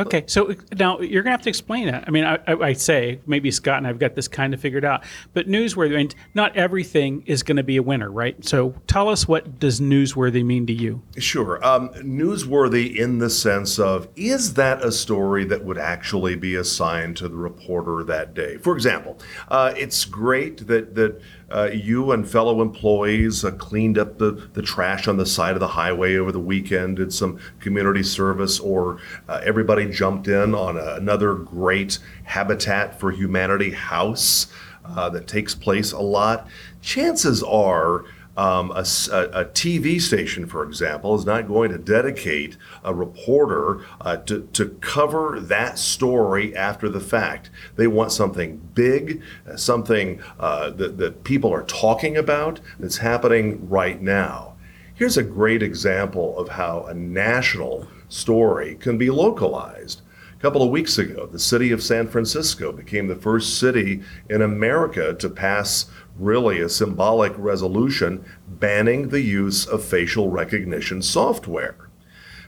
Okay, 0.00 0.24
so 0.26 0.54
now 0.78 1.00
you're 1.00 1.22
gonna 1.22 1.32
have 1.32 1.42
to 1.42 1.48
explain 1.48 1.86
that. 1.86 2.04
I 2.06 2.10
mean, 2.10 2.24
I, 2.24 2.38
I, 2.46 2.52
I, 2.54 2.72
say 2.72 3.20
maybe 3.26 3.50
Scott 3.50 3.78
and 3.78 3.86
I've 3.86 3.98
got 3.98 4.14
this 4.14 4.28
kind 4.28 4.54
of 4.54 4.60
figured 4.60 4.84
out, 4.84 5.04
but 5.32 5.48
newsworthy. 5.48 5.98
and 5.98 6.14
not 6.34 6.56
everything 6.56 7.24
is 7.26 7.42
going 7.42 7.56
to 7.56 7.64
be 7.64 7.78
a 7.78 7.82
winner, 7.82 8.10
right? 8.10 8.44
So 8.44 8.74
tell 8.86 9.08
us 9.08 9.26
what 9.26 9.58
does 9.58 9.80
newsworthy 9.80 10.44
mean 10.44 10.66
to 10.66 10.72
you? 10.72 11.02
Sure, 11.16 11.64
um, 11.66 11.88
newsworthy 11.94 12.94
in 12.94 13.18
the 13.18 13.30
sense 13.30 13.78
of 13.78 14.08
is 14.14 14.54
that 14.54 14.84
a 14.84 14.92
story 14.92 15.44
that 15.46 15.64
would 15.64 15.78
actually 15.78 16.36
be 16.36 16.54
assigned 16.54 17.16
to 17.16 17.28
the 17.28 17.36
reporter 17.36 18.04
that 18.04 18.34
day? 18.34 18.56
For 18.58 18.74
example, 18.74 19.18
uh, 19.48 19.74
it's 19.76 20.04
great 20.04 20.68
that 20.68 20.94
that 20.94 21.20
uh, 21.50 21.70
you 21.72 22.12
and 22.12 22.28
fellow 22.28 22.60
employees 22.60 23.44
uh, 23.44 23.50
cleaned 23.52 23.98
up 23.98 24.18
the, 24.18 24.48
the 24.52 24.62
trash 24.62 25.08
on 25.08 25.16
the 25.16 25.26
side 25.26 25.54
of 25.54 25.60
the 25.60 25.68
highway 25.68 26.16
over 26.16 26.30
the 26.30 26.38
weekend, 26.38 26.96
did 26.96 27.12
some 27.12 27.38
community 27.60 28.02
service, 28.02 28.60
or 28.60 28.98
uh, 29.28 29.40
everybody 29.44 29.90
jumped 29.90 30.28
in 30.28 30.54
on 30.54 30.76
a, 30.76 30.94
another 30.94 31.34
great 31.34 31.98
Habitat 32.24 33.00
for 33.00 33.10
Humanity 33.10 33.70
house 33.70 34.48
uh, 34.84 35.08
that 35.10 35.26
takes 35.26 35.54
place 35.54 35.92
a 35.92 36.00
lot. 36.00 36.46
Chances 36.82 37.42
are, 37.42 38.04
Um, 38.38 38.70
a, 38.70 38.82
a 38.82 39.44
TV 39.46 40.00
station, 40.00 40.46
for 40.46 40.62
example, 40.62 41.16
is 41.16 41.26
not 41.26 41.48
going 41.48 41.72
to 41.72 41.78
dedicate 41.78 42.56
a 42.84 42.94
reporter 42.94 43.84
uh, 44.00 44.18
to, 44.18 44.48
to 44.52 44.68
cover 44.80 45.40
that 45.40 45.76
story 45.76 46.54
after 46.54 46.88
the 46.88 47.00
fact. 47.00 47.50
They 47.74 47.88
want 47.88 48.12
something 48.12 48.58
big, 48.74 49.22
uh, 49.50 49.56
something 49.56 50.22
uh, 50.38 50.70
that, 50.70 50.98
that 50.98 51.24
people 51.24 51.52
are 51.52 51.64
talking 51.64 52.16
about 52.16 52.60
that's 52.78 52.98
happening 52.98 53.68
right 53.68 54.00
now. 54.00 54.54
Here's 54.94 55.16
a 55.16 55.24
great 55.24 55.60
example 55.60 56.38
of 56.38 56.50
how 56.50 56.84
a 56.84 56.94
national 56.94 57.88
story 58.08 58.76
can 58.76 58.98
be 58.98 59.10
localized. 59.10 60.02
A 60.38 60.40
couple 60.40 60.62
of 60.62 60.70
weeks 60.70 60.98
ago, 60.98 61.26
the 61.26 61.40
city 61.40 61.72
of 61.72 61.82
San 61.82 62.06
Francisco 62.06 62.70
became 62.70 63.08
the 63.08 63.16
first 63.16 63.58
city 63.58 64.02
in 64.30 64.42
America 64.42 65.12
to 65.14 65.28
pass 65.28 65.86
really 66.18 66.60
a 66.60 66.68
symbolic 66.68 67.32
resolution 67.36 68.24
banning 68.46 69.08
the 69.08 69.20
use 69.20 69.66
of 69.66 69.84
facial 69.84 70.30
recognition 70.30 71.00
software. 71.02 71.88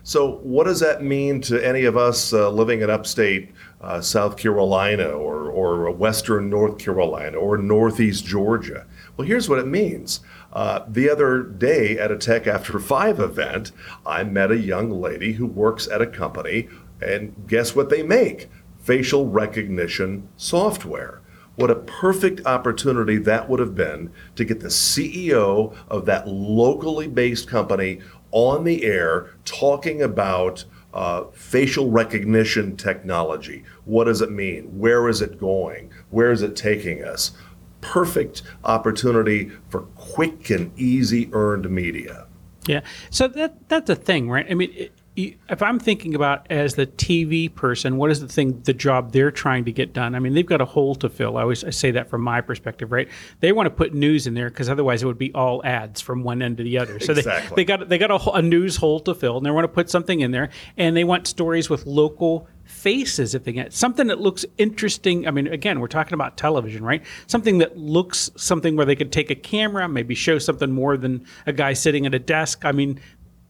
So, 0.03 0.39
what 0.43 0.65
does 0.65 0.81
that 0.81 1.03
mean 1.03 1.43
to 1.43 1.65
any 1.65 1.85
of 1.85 1.97
us 1.97 2.33
uh, 2.33 2.51
living 2.51 2.81
in 2.81 2.89
upstate 2.89 3.53
uh, 3.83 4.01
South 4.01 4.37
Carolina 4.37 5.09
or, 5.09 5.51
or 5.51 5.91
Western 5.91 6.49
North 6.49 6.79
Carolina 6.79 7.37
or 7.37 7.59
Northeast 7.59 8.25
Georgia? 8.25 8.87
Well, 9.17 9.29
here's 9.29 9.49
what 9.49 9.59
it 9.59 9.67
means. 9.67 10.21
Uh, 10.53 10.85
the 10.89 11.11
other 11.11 11.43
day 11.43 11.99
at 11.99 12.11
a 12.11 12.17
Tech 12.17 12.47
After 12.47 12.79
Five 12.79 13.21
event, 13.21 13.73
I 14.07 14.25
met 14.25 14.51
a 14.51 14.57
young 14.57 14.91
lady 14.91 15.35
who 15.35 15.47
works 15.47 15.87
at 15.87 16.03
a 16.03 16.07
company, 16.07 16.69
and 17.03 17.35
guess 17.47 17.77
what 17.77 17.91
they 17.91 18.03
make? 18.03 18.49
Facial 18.83 19.29
recognition 19.29 20.29
software. 20.37 21.21
What 21.61 21.71
a 21.71 21.75
perfect 21.75 22.47
opportunity 22.47 23.19
that 23.19 23.51
would 23.51 23.61
have 23.61 23.75
been 23.75 24.11
to 24.37 24.47
get 24.47 24.61
the 24.61 24.69
CEO 24.69 25.77
of 25.89 26.07
that 26.07 26.27
locally 26.27 27.07
based 27.07 27.49
company 27.49 28.01
on 28.31 28.65
the 28.65 28.83
air 28.83 29.35
talking 29.45 30.01
about 30.01 30.65
uh, 30.95 31.25
facial 31.35 31.91
recognition 31.91 32.79
technology. 32.79 33.63
What 33.85 34.05
does 34.05 34.23
it 34.23 34.31
mean? 34.31 34.79
Where 34.79 35.07
is 35.07 35.21
it 35.21 35.39
going? 35.39 35.91
Where 36.09 36.33
is 36.33 36.41
it 36.41 36.57
taking 36.57 37.05
us? 37.05 37.33
Perfect 37.83 38.41
opportunity 38.65 39.51
for 39.69 39.83
quick 39.97 40.49
and 40.49 40.73
easy 40.79 41.29
earned 41.35 41.69
media. 41.69 42.27
Yeah. 42.67 42.81
So 43.11 43.29
that 43.29 43.69
that's 43.69 43.91
a 43.91 43.97
thing, 43.97 44.31
right? 44.31 44.47
I 44.49 44.55
mean, 44.55 44.89
if 45.17 45.63
I'm 45.63 45.79
thinking 45.79 46.15
about 46.15 46.47
as 46.51 46.77
the 46.77 46.87
TV 46.87 47.53
person, 47.53 47.97
what 47.97 48.11
is 48.11 48.21
the 48.21 48.29
thing, 48.29 48.61
the 48.63 48.73
job 48.73 49.13
they're 49.13 49.31
trying 49.31 49.65
to 49.65 49.73
get 49.73 49.93
done? 49.93 50.15
I 50.15 50.21
mean, 50.21 50.35
they've 50.35 50.47
got 50.47 50.61
a 50.61 50.65
hole 50.65 50.95
to 50.97 51.09
fill. 51.09 51.37
I 51.37 51.43
always 51.43 51.65
I 51.65 51.71
say 51.71 51.91
that 51.93 52.09
from 52.09 52.23
my 52.23 52.41
perspective, 52.41 52.93
right? 52.93 53.09
They 53.41 53.53
want 53.53 53.67
to 53.67 53.71
put 53.71 53.93
news 53.93 54.27
in 54.27 54.35
there 54.35 54.49
because 54.49 54.69
otherwise 54.69 55.03
it 55.03 55.07
would 55.07 55.19
be 55.19 55.33
all 55.35 55.65
ads 55.65 56.01
from 56.01 56.23
one 56.23 56.43
end 56.43 56.59
to 56.59 56.63
the 56.63 56.79
other. 56.79 57.01
So 57.01 57.13
Exactly. 57.13 57.49
they, 57.49 57.55
they 57.57 57.65
got 57.65 57.89
they 57.89 57.99
got 57.99 58.11
a, 58.11 58.31
a 58.33 58.43
news 58.43 58.77
hole 58.77 59.01
to 59.01 59.15
fill, 59.15 59.37
and 59.37 59.45
they 59.45 59.51
want 59.51 59.65
to 59.65 59.69
put 59.69 59.91
something 59.91 60.21
in 60.21 60.31
there, 60.31 60.51
and 60.77 60.97
they 60.97 61.05
want 61.05 61.27
stories 61.27 61.69
with 61.69 61.87
local 61.87 62.49
faces 62.65 63.35
if 63.35 63.43
they 63.43 63.51
get 63.51 63.73
something 63.73 64.07
that 64.07 64.21
looks 64.21 64.45
interesting 64.57 65.27
i 65.27 65.31
mean 65.33 65.49
again 65.49 65.81
we're 65.81 65.89
talking 65.89 66.15
about 66.15 66.37
television 66.37 66.85
right 66.85 67.03
something 67.27 67.59
that 67.59 67.77
looks 67.77 68.31
something 68.37 68.77
where 68.77 68.87
they 68.87 68.95
could 68.95 69.11
take 69.11 69.29
a 69.29 69.35
camera 69.35 69.89
maybe 69.89 70.15
show 70.15 70.39
something 70.39 70.71
more 70.71 70.97
than 70.97 71.27
a 71.47 71.53
guy 71.53 71.73
sitting 71.73 72.07
at 72.07 72.15
a 72.15 72.19
desk 72.21 72.65
i 72.65 72.71
mean 72.71 72.99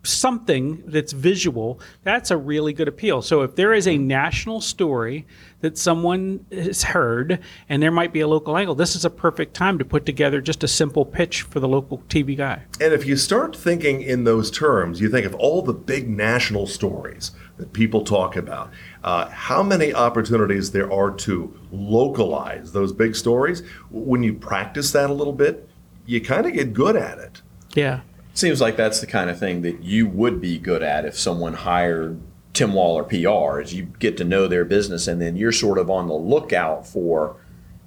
something 0.02 0.82
that's 0.86 1.12
visual 1.12 1.78
that's 2.04 2.30
a 2.30 2.36
really 2.36 2.72
good 2.72 2.88
appeal 2.88 3.20
so 3.20 3.42
if 3.42 3.54
there 3.54 3.72
is 3.74 3.86
a 3.86 3.98
national 3.98 4.60
story 4.60 5.26
that 5.60 5.76
someone 5.76 6.44
has 6.50 6.82
heard 6.82 7.38
and 7.68 7.82
there 7.82 7.90
might 7.90 8.12
be 8.12 8.20
a 8.20 8.28
local 8.28 8.56
angle 8.56 8.74
this 8.74 8.96
is 8.96 9.04
a 9.04 9.10
perfect 9.10 9.52
time 9.52 9.78
to 9.78 9.84
put 9.84 10.06
together 10.06 10.40
just 10.40 10.64
a 10.64 10.68
simple 10.68 11.04
pitch 11.04 11.42
for 11.42 11.60
the 11.60 11.68
local 11.68 11.98
tv 12.08 12.36
guy 12.36 12.62
And 12.80 12.94
if 12.94 13.04
you 13.04 13.16
start 13.16 13.54
thinking 13.54 14.00
in 14.00 14.24
those 14.24 14.50
terms, 14.50 15.00
you 15.00 15.10
think 15.10 15.26
of 15.26 15.34
all 15.34 15.62
the 15.62 15.74
big 15.74 16.08
national 16.08 16.66
stories 16.66 17.32
that 17.58 17.72
people 17.72 18.04
talk 18.04 18.36
about, 18.36 18.70
uh, 19.04 19.28
how 19.28 19.62
many 19.62 19.92
opportunities 19.92 20.70
there 20.70 20.90
are 20.90 21.10
to 21.10 21.54
localize 21.70 22.72
those 22.72 22.92
big 22.92 23.14
stories. 23.14 23.62
When 23.90 24.22
you 24.22 24.32
practice 24.34 24.92
that 24.92 25.10
a 25.10 25.12
little 25.12 25.32
bit, 25.34 25.68
you 26.06 26.20
kind 26.20 26.46
of 26.46 26.54
get 26.54 26.72
good 26.72 26.96
at 26.96 27.18
it. 27.18 27.42
yeah 27.74 28.00
Seems 28.34 28.60
like 28.60 28.76
that's 28.76 29.00
the 29.00 29.06
kind 29.06 29.28
of 29.28 29.38
thing 29.38 29.62
that 29.62 29.82
you 29.82 30.06
would 30.06 30.40
be 30.40 30.58
good 30.58 30.82
at 30.82 31.04
if 31.04 31.18
someone 31.18 31.54
hired 31.54 32.20
Tim 32.52 32.72
Waller 32.74 33.04
PR. 33.04 33.60
Is 33.60 33.74
you 33.74 33.84
get 33.98 34.16
to 34.18 34.24
know 34.24 34.46
their 34.46 34.64
business, 34.64 35.06
and 35.06 35.20
then 35.20 35.36
you're 35.36 35.52
sort 35.52 35.78
of 35.78 35.90
on 35.90 36.06
the 36.08 36.14
lookout 36.14 36.86
for 36.86 37.36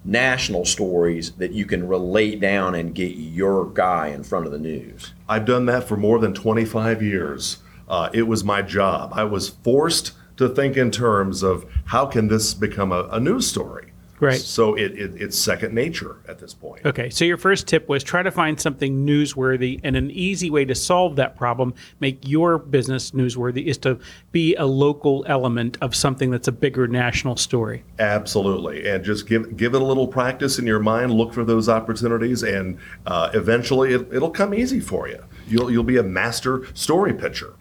national 0.05 0.65
stories 0.65 1.31
that 1.33 1.53
you 1.53 1.65
can 1.65 1.87
relate 1.87 2.39
down 2.39 2.75
and 2.75 2.93
get 2.93 3.15
your 3.15 3.65
guy 3.65 4.07
in 4.07 4.23
front 4.23 4.45
of 4.45 4.51
the 4.51 4.59
news. 4.59 5.13
I've 5.29 5.45
done 5.45 5.65
that 5.67 5.87
for 5.87 5.95
more 5.95 6.19
than 6.19 6.33
25 6.33 7.01
years. 7.01 7.59
Uh, 7.87 8.09
it 8.13 8.23
was 8.23 8.43
my 8.43 8.61
job. 8.61 9.13
I 9.13 9.23
was 9.23 9.49
forced 9.49 10.11
to 10.37 10.49
think 10.49 10.75
in 10.77 10.91
terms 10.91 11.43
of 11.43 11.65
how 11.85 12.05
can 12.05 12.27
this 12.27 12.53
become 12.53 12.91
a, 12.91 13.07
a 13.11 13.19
news 13.19 13.47
story. 13.47 13.92
Right. 14.23 14.39
So 14.39 14.75
it, 14.75 14.93
it, 14.93 15.21
it's 15.21 15.37
second 15.37 15.73
nature 15.73 16.17
at 16.27 16.39
this 16.39 16.53
point. 16.53 16.85
Okay, 16.85 17.09
so 17.09 17.25
your 17.25 17.37
first 17.37 17.67
tip 17.67 17.89
was 17.89 18.03
try 18.03 18.23
to 18.23 18.31
find 18.31 18.59
something 18.59 19.05
newsworthy, 19.05 19.79
and 19.83 19.95
an 19.95 20.11
easy 20.11 20.49
way 20.49 20.65
to 20.65 20.75
solve 20.75 21.15
that 21.17 21.35
problem, 21.35 21.73
make 21.99 22.27
your 22.27 22.57
business 22.57 23.11
newsworthy, 23.11 23.65
is 23.65 23.77
to 23.79 23.99
be 24.31 24.55
a 24.55 24.65
local 24.65 25.25
element 25.27 25.77
of 25.81 25.95
something 25.95 26.31
that's 26.31 26.47
a 26.47 26.51
bigger 26.51 26.87
national 26.87 27.35
story. 27.35 27.83
Absolutely, 27.99 28.89
and 28.89 29.03
just 29.03 29.27
give 29.27 29.55
give 29.57 29.73
it 29.73 29.81
a 29.81 29.85
little 29.85 30.07
practice 30.07 30.59
in 30.59 30.65
your 30.65 30.79
mind. 30.79 31.11
Look 31.11 31.33
for 31.33 31.43
those 31.43 31.69
opportunities, 31.69 32.43
and 32.43 32.77
uh, 33.05 33.29
eventually 33.33 33.93
it, 33.93 34.07
it'll 34.13 34.31
come 34.31 34.53
easy 34.53 34.79
for 34.79 35.07
you. 35.07 35.23
You'll 35.47 35.71
you'll 35.71 35.83
be 35.83 35.97
a 35.97 36.03
master 36.03 36.65
story 36.73 37.13
pitcher. 37.13 37.53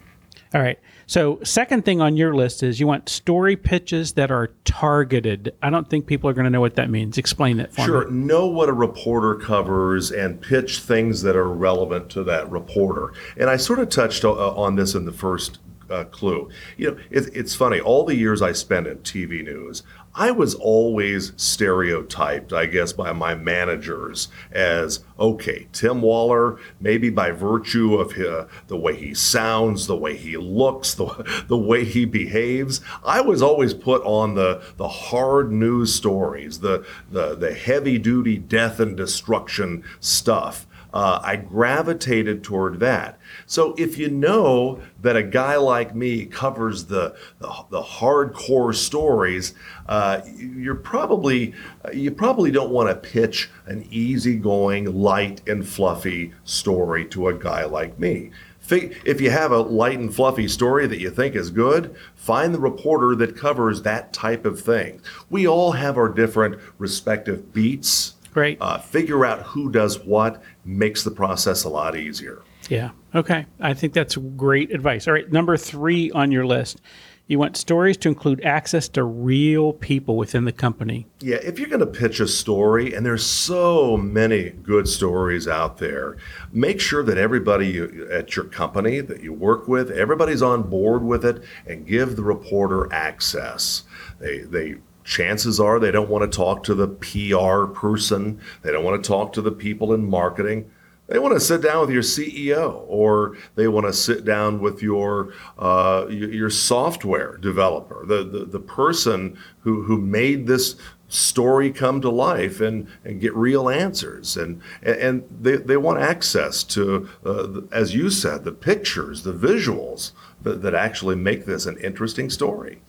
All 0.53 0.61
right. 0.61 0.79
So, 1.05 1.39
second 1.43 1.85
thing 1.85 2.01
on 2.01 2.15
your 2.17 2.33
list 2.33 2.63
is 2.63 2.79
you 2.79 2.87
want 2.87 3.09
story 3.09 3.55
pitches 3.55 4.13
that 4.13 4.31
are 4.31 4.51
targeted. 4.65 5.53
I 5.61 5.69
don't 5.69 5.89
think 5.89 6.07
people 6.07 6.29
are 6.29 6.33
going 6.33 6.45
to 6.45 6.49
know 6.49 6.61
what 6.61 6.75
that 6.75 6.89
means. 6.89 7.17
Explain 7.17 7.57
that 7.57 7.73
for 7.73 7.81
Sure, 7.85 8.07
me. 8.09 8.25
know 8.25 8.47
what 8.47 8.69
a 8.69 8.73
reporter 8.73 9.35
covers 9.35 10.11
and 10.11 10.41
pitch 10.41 10.79
things 10.79 11.21
that 11.23 11.35
are 11.35 11.49
relevant 11.49 12.09
to 12.11 12.23
that 12.25 12.49
reporter. 12.49 13.13
And 13.37 13.49
I 13.49 13.57
sort 13.57 13.79
of 13.79 13.89
touched 13.89 14.23
uh, 14.23 14.31
on 14.55 14.75
this 14.75 14.95
in 14.95 15.05
the 15.05 15.11
first 15.11 15.59
uh, 15.89 16.05
clue. 16.05 16.49
You 16.77 16.91
know, 16.91 16.97
it, 17.11 17.29
it's 17.33 17.53
funny. 17.55 17.79
All 17.79 18.05
the 18.05 18.15
years 18.15 18.41
I 18.41 18.51
spent 18.53 18.87
in 18.87 18.99
TV 18.99 19.43
news, 19.43 19.83
I 20.15 20.29
was 20.29 20.53
always 20.53 21.33
stereotyped, 21.37 22.53
I 22.53 22.67
guess, 22.67 22.93
by 22.93 23.13
my 23.13 23.33
managers 23.33 24.27
as 24.51 25.03
okay, 25.19 25.67
Tim 25.71 26.01
Waller, 26.01 26.59
maybe 26.79 27.09
by 27.09 27.31
virtue 27.31 27.95
of 27.95 28.17
uh, 28.17 28.45
the 28.67 28.77
way 28.77 28.95
he 28.95 29.15
sounds, 29.15 29.87
the 29.87 29.97
way 29.97 30.15
he 30.15 30.37
looks, 30.37 30.93
the, 30.93 31.43
the 31.47 31.57
way 31.57 31.83
he 31.83 32.05
behaves. 32.05 32.81
I 33.03 33.21
was 33.21 33.41
always 33.41 33.73
put 33.73 34.03
on 34.03 34.35
the, 34.35 34.61
the 34.77 34.87
hard 34.87 35.51
news 35.51 35.93
stories, 35.93 36.59
the, 36.59 36.85
the, 37.09 37.35
the 37.35 37.53
heavy 37.53 37.97
duty 37.97 38.37
death 38.37 38.79
and 38.79 38.95
destruction 38.95 39.83
stuff. 39.99 40.67
Uh, 40.93 41.19
I 41.23 41.37
gravitated 41.37 42.43
toward 42.43 42.79
that. 42.79 43.17
So 43.47 43.73
if 43.77 43.97
you 43.97 44.09
know 44.09 44.79
that 45.01 45.15
a 45.15 45.23
guy 45.23 45.55
like 45.57 45.95
me 45.95 46.25
covers 46.25 46.85
the 46.85 47.15
the, 47.39 47.51
the 47.71 47.81
hardcore 47.81 48.75
stories, 48.75 49.55
uh, 49.87 50.21
you're 50.35 50.75
probably 50.75 51.53
you 51.91 52.11
probably 52.11 52.51
don't 52.51 52.69
want 52.69 52.89
to 52.89 53.09
pitch 53.09 53.49
an 53.65 53.87
easygoing, 53.89 54.93
light 54.93 55.41
and 55.47 55.67
fluffy 55.67 56.33
story 56.43 57.05
to 57.05 57.27
a 57.27 57.33
guy 57.33 57.65
like 57.65 57.97
me. 57.99 58.31
If 58.69 59.19
you 59.19 59.29
have 59.29 59.51
a 59.51 59.59
light 59.59 59.99
and 59.99 60.13
fluffy 60.13 60.47
story 60.47 60.87
that 60.87 60.99
you 60.99 61.09
think 61.09 61.35
is 61.35 61.49
good, 61.49 61.95
find 62.15 62.53
the 62.53 62.59
reporter 62.59 63.13
that 63.15 63.35
covers 63.35 63.81
that 63.81 64.13
type 64.13 64.45
of 64.45 64.61
thing. 64.61 65.01
We 65.29 65.45
all 65.45 65.73
have 65.73 65.97
our 65.97 66.07
different 66.07 66.59
respective 66.77 67.53
beats. 67.53 68.12
Right. 68.35 68.57
Uh, 68.59 68.77
figure 68.79 69.25
out 69.25 69.41
who 69.43 69.69
does 69.71 69.99
what 69.99 70.41
makes 70.65 71.03
the 71.03 71.11
process 71.11 71.63
a 71.63 71.69
lot 71.69 71.95
easier. 71.95 72.41
Yeah. 72.69 72.91
Okay. 73.13 73.45
I 73.59 73.73
think 73.73 73.93
that's 73.93 74.15
great 74.15 74.71
advice. 74.71 75.07
All 75.07 75.13
right. 75.13 75.31
Number 75.31 75.57
three 75.57 76.09
on 76.11 76.31
your 76.31 76.45
list. 76.45 76.81
You 77.27 77.39
want 77.39 77.55
stories 77.55 77.95
to 77.97 78.09
include 78.09 78.43
access 78.43 78.89
to 78.89 79.03
real 79.03 79.71
people 79.71 80.17
within 80.17 80.43
the 80.43 80.51
company. 80.51 81.07
Yeah, 81.21 81.37
if 81.37 81.57
you're 81.57 81.69
going 81.69 81.79
to 81.79 81.85
pitch 81.85 82.19
a 82.19 82.27
story, 82.27 82.93
and 82.93 83.05
there's 83.05 83.25
so 83.25 83.95
many 83.95 84.49
good 84.49 84.89
stories 84.89 85.47
out 85.47 85.77
there, 85.77 86.17
make 86.51 86.81
sure 86.81 87.01
that 87.03 87.17
everybody 87.17 87.67
you- 87.67 88.07
at 88.11 88.35
your 88.35 88.43
company 88.45 88.99
that 88.99 89.23
you 89.23 89.31
work 89.31 89.69
with, 89.69 89.89
everybody's 89.89 90.41
on 90.41 90.63
board 90.63 91.01
with 91.01 91.23
it, 91.23 91.41
and 91.65 91.87
give 91.87 92.17
the 92.17 92.23
reporter 92.23 92.91
access. 92.91 93.83
They 94.19 94.39
they 94.39 94.75
chances 95.03 95.59
are 95.59 95.79
they 95.79 95.91
don't 95.91 96.09
want 96.09 96.29
to 96.29 96.35
talk 96.35 96.63
to 96.63 96.75
the 96.75 96.87
PR 96.87 97.71
person, 97.73 98.39
they 98.61 98.71
don't 98.71 98.83
want 98.83 99.03
to 99.03 99.07
talk 99.07 99.33
to 99.33 99.41
the 99.41 99.51
people 99.51 99.93
in 99.93 100.09
marketing. 100.09 100.69
They 101.07 101.19
want 101.19 101.33
to 101.33 101.39
sit 101.39 101.61
down 101.61 101.81
with 101.81 101.89
your 101.89 102.01
CEO, 102.01 102.85
or 102.87 103.35
they 103.55 103.67
want 103.67 103.85
to 103.87 103.93
sit 103.93 104.23
down 104.23 104.61
with 104.61 104.81
your 104.81 105.33
uh, 105.59 106.05
your 106.09 106.49
software 106.49 107.37
developer, 107.37 108.05
the, 108.05 108.23
the 108.23 108.45
the 108.45 108.59
person 108.59 109.37
who 109.59 109.83
who 109.83 109.97
made 109.97 110.47
this 110.47 110.75
story 111.13 111.71
come 111.71 112.01
to 112.01 112.09
life 112.09 112.59
and, 112.59 112.87
and 113.05 113.21
get 113.21 113.35
real 113.35 113.69
answers. 113.69 114.35
And, 114.35 114.61
and 114.81 115.23
they, 115.29 115.57
they 115.57 115.77
want 115.77 116.01
access 116.01 116.63
to, 116.63 117.07
uh, 117.23 117.61
as 117.71 117.93
you 117.93 118.09
said, 118.09 118.43
the 118.43 118.51
pictures, 118.51 119.21
the 119.21 119.33
visuals 119.33 120.11
that, 120.41 120.63
that 120.63 120.73
actually 120.73 121.15
make 121.15 121.45
this 121.45 121.67
an 121.67 121.77
interesting 121.77 122.29
story. 122.29 122.81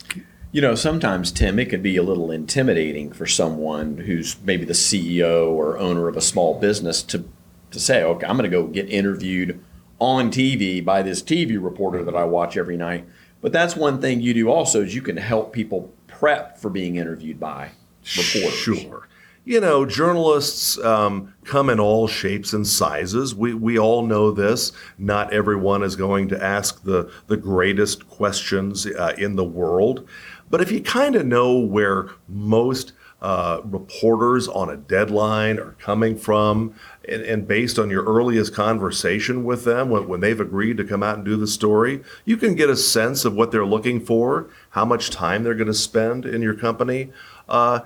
You 0.54 0.60
know, 0.60 0.76
sometimes, 0.76 1.32
Tim, 1.32 1.58
it 1.58 1.68
could 1.68 1.82
be 1.82 1.96
a 1.96 2.02
little 2.04 2.30
intimidating 2.30 3.10
for 3.10 3.26
someone 3.26 3.96
who's 3.96 4.36
maybe 4.44 4.64
the 4.64 4.72
CEO 4.72 5.48
or 5.50 5.76
owner 5.78 6.06
of 6.06 6.16
a 6.16 6.20
small 6.20 6.60
business 6.60 7.02
to, 7.02 7.24
to 7.72 7.80
say, 7.80 8.04
okay, 8.04 8.24
I'm 8.24 8.36
going 8.36 8.48
to 8.48 8.56
go 8.56 8.68
get 8.68 8.88
interviewed 8.88 9.60
on 9.98 10.30
TV 10.30 10.84
by 10.84 11.02
this 11.02 11.24
TV 11.24 11.60
reporter 11.60 12.04
that 12.04 12.14
I 12.14 12.22
watch 12.22 12.56
every 12.56 12.76
night. 12.76 13.04
But 13.40 13.50
that's 13.50 13.74
one 13.74 14.00
thing 14.00 14.20
you 14.20 14.32
do 14.32 14.48
also 14.48 14.82
is 14.82 14.94
you 14.94 15.02
can 15.02 15.16
help 15.16 15.52
people 15.52 15.92
prep 16.06 16.56
for 16.56 16.70
being 16.70 16.94
interviewed 16.94 17.40
by 17.40 17.72
reporters. 18.16 18.54
Sure. 18.54 19.08
You 19.46 19.60
know, 19.60 19.84
journalists 19.84 20.78
um, 20.78 21.34
come 21.44 21.68
in 21.68 21.78
all 21.78 22.08
shapes 22.08 22.54
and 22.54 22.66
sizes. 22.66 23.34
We, 23.34 23.52
we 23.52 23.78
all 23.78 24.06
know 24.06 24.30
this. 24.30 24.72
Not 24.96 25.34
everyone 25.34 25.82
is 25.82 25.96
going 25.96 26.28
to 26.28 26.42
ask 26.42 26.82
the, 26.82 27.12
the 27.26 27.36
greatest 27.36 28.08
questions 28.08 28.86
uh, 28.86 29.14
in 29.18 29.36
the 29.36 29.44
world. 29.44 30.08
But 30.54 30.60
if 30.60 30.70
you 30.70 30.80
kind 30.80 31.16
of 31.16 31.26
know 31.26 31.58
where 31.58 32.10
most 32.28 32.92
uh, 33.20 33.60
reporters 33.64 34.46
on 34.46 34.70
a 34.70 34.76
deadline 34.76 35.58
are 35.58 35.72
coming 35.80 36.16
from, 36.16 36.76
and, 37.08 37.22
and 37.22 37.48
based 37.48 37.76
on 37.76 37.90
your 37.90 38.04
earliest 38.04 38.54
conversation 38.54 39.42
with 39.42 39.64
them, 39.64 39.90
when, 39.90 40.06
when 40.06 40.20
they've 40.20 40.38
agreed 40.38 40.76
to 40.76 40.84
come 40.84 41.02
out 41.02 41.16
and 41.16 41.24
do 41.24 41.34
the 41.36 41.48
story, 41.48 42.04
you 42.24 42.36
can 42.36 42.54
get 42.54 42.70
a 42.70 42.76
sense 42.76 43.24
of 43.24 43.34
what 43.34 43.50
they're 43.50 43.66
looking 43.66 43.98
for, 43.98 44.48
how 44.70 44.84
much 44.84 45.10
time 45.10 45.42
they're 45.42 45.56
going 45.56 45.66
to 45.66 45.74
spend 45.74 46.24
in 46.24 46.40
your 46.40 46.54
company. 46.54 47.10
Uh, 47.48 47.80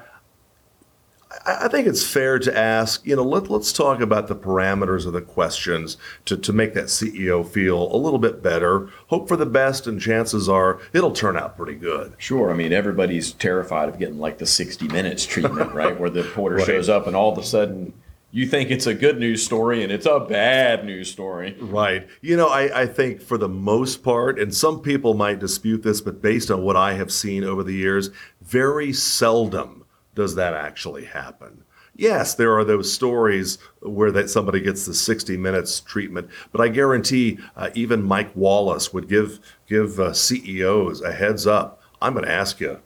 I 1.45 1.65
I 1.67 1.69
think 1.69 1.87
it's 1.87 2.07
fair 2.07 2.39
to 2.39 2.57
ask, 2.57 3.07
you 3.07 3.17
know, 3.17 3.23
let, 3.23 3.51
let's 3.51 3.73
talk 3.73 4.01
about 4.01 4.29
the 4.29 4.37
parameters 4.37 5.07
of 5.07 5.13
the 5.13 5.21
questions 5.21 5.97
to, 6.25 6.37
to 6.37 6.53
make 6.53 6.75
that 6.75 6.87
CEO 6.87 7.47
feel 7.47 7.95
a 7.95 7.97
little 7.97 8.19
bit 8.19 8.43
better. 8.43 8.89
Hope 9.09 9.29
for 9.29 9.37
the 9.37 9.47
best, 9.47 9.87
and 9.87 10.01
chances 10.01 10.49
are 10.49 10.81
it'll 10.93 11.13
turn 11.13 11.37
out 11.37 11.57
pretty 11.57 11.75
good. 11.75 12.15
Sure. 12.19 12.51
I 12.51 12.55
mean, 12.55 12.73
everybody's 12.73 13.33
terrified 13.33 13.89
of 13.89 13.99
getting 13.99 14.19
like 14.19 14.39
the 14.39 14.47
60 14.47 14.89
Minutes 14.89 15.27
treatment, 15.27 15.73
right? 15.75 15.99
Where 15.99 16.11
the 16.11 16.23
reporter 16.25 16.57
Right. 16.59 16.67
shows 16.67 16.89
up 16.89 17.07
and 17.07 17.15
all 17.15 17.31
of 17.33 17.39
a 17.39 17.43
sudden 17.43 17.93
you 18.31 18.47
think 18.47 18.71
it's 18.71 18.87
a 18.87 18.93
good 18.93 19.19
news 19.19 19.43
story 19.43 19.83
and 19.83 19.91
it's 19.91 20.05
a 20.05 20.21
bad 20.21 20.85
news 20.85 21.11
story. 21.11 21.57
Right. 21.61 22.07
You 22.21 22.37
know, 22.37 22.49
I, 22.49 22.83
I 22.83 22.87
think 22.87 23.23
for 23.23 23.39
the 23.39 23.49
most 23.49 24.03
part, 24.03 24.39
and 24.39 24.55
some 24.55 24.81
people 24.81 25.15
might 25.15 25.39
dispute 25.39 25.83
this, 25.83 26.01
but 26.03 26.21
based 26.21 26.51
on 26.51 26.63
what 26.63 26.77
I 26.77 26.93
have 26.95 27.11
seen 27.11 27.43
over 27.43 27.63
the 27.63 27.73
years, 27.73 28.11
very 28.43 28.93
seldom 28.93 29.85
does 30.19 30.35
that 30.35 30.53
actually 30.53 31.05
happen. 31.05 31.63
Yes, 31.95 32.35
there 32.35 32.57
are 32.59 32.65
those 32.65 32.93
stories 32.93 33.59
where 33.81 34.11
that 34.13 34.29
somebody 34.29 34.61
gets 34.61 34.85
the 34.85 34.95
60 34.95 35.37
minutes 35.37 35.81
treatment, 35.81 36.29
but 36.53 36.61
I 36.61 36.69
guarantee 36.69 37.39
uh, 37.57 37.71
even 37.75 38.03
Mike 38.03 38.35
Wallace 38.35 38.93
would 38.93 39.09
give 39.09 39.41
give 39.69 39.99
uh, 39.99 40.13
CEOs 40.13 41.01
a 41.03 41.13
heads 41.13 41.47
up. 41.47 41.81
I'm 42.03 42.13
going 42.13 42.25
to 42.25 42.33
ask 42.33 42.61
you 42.61 42.81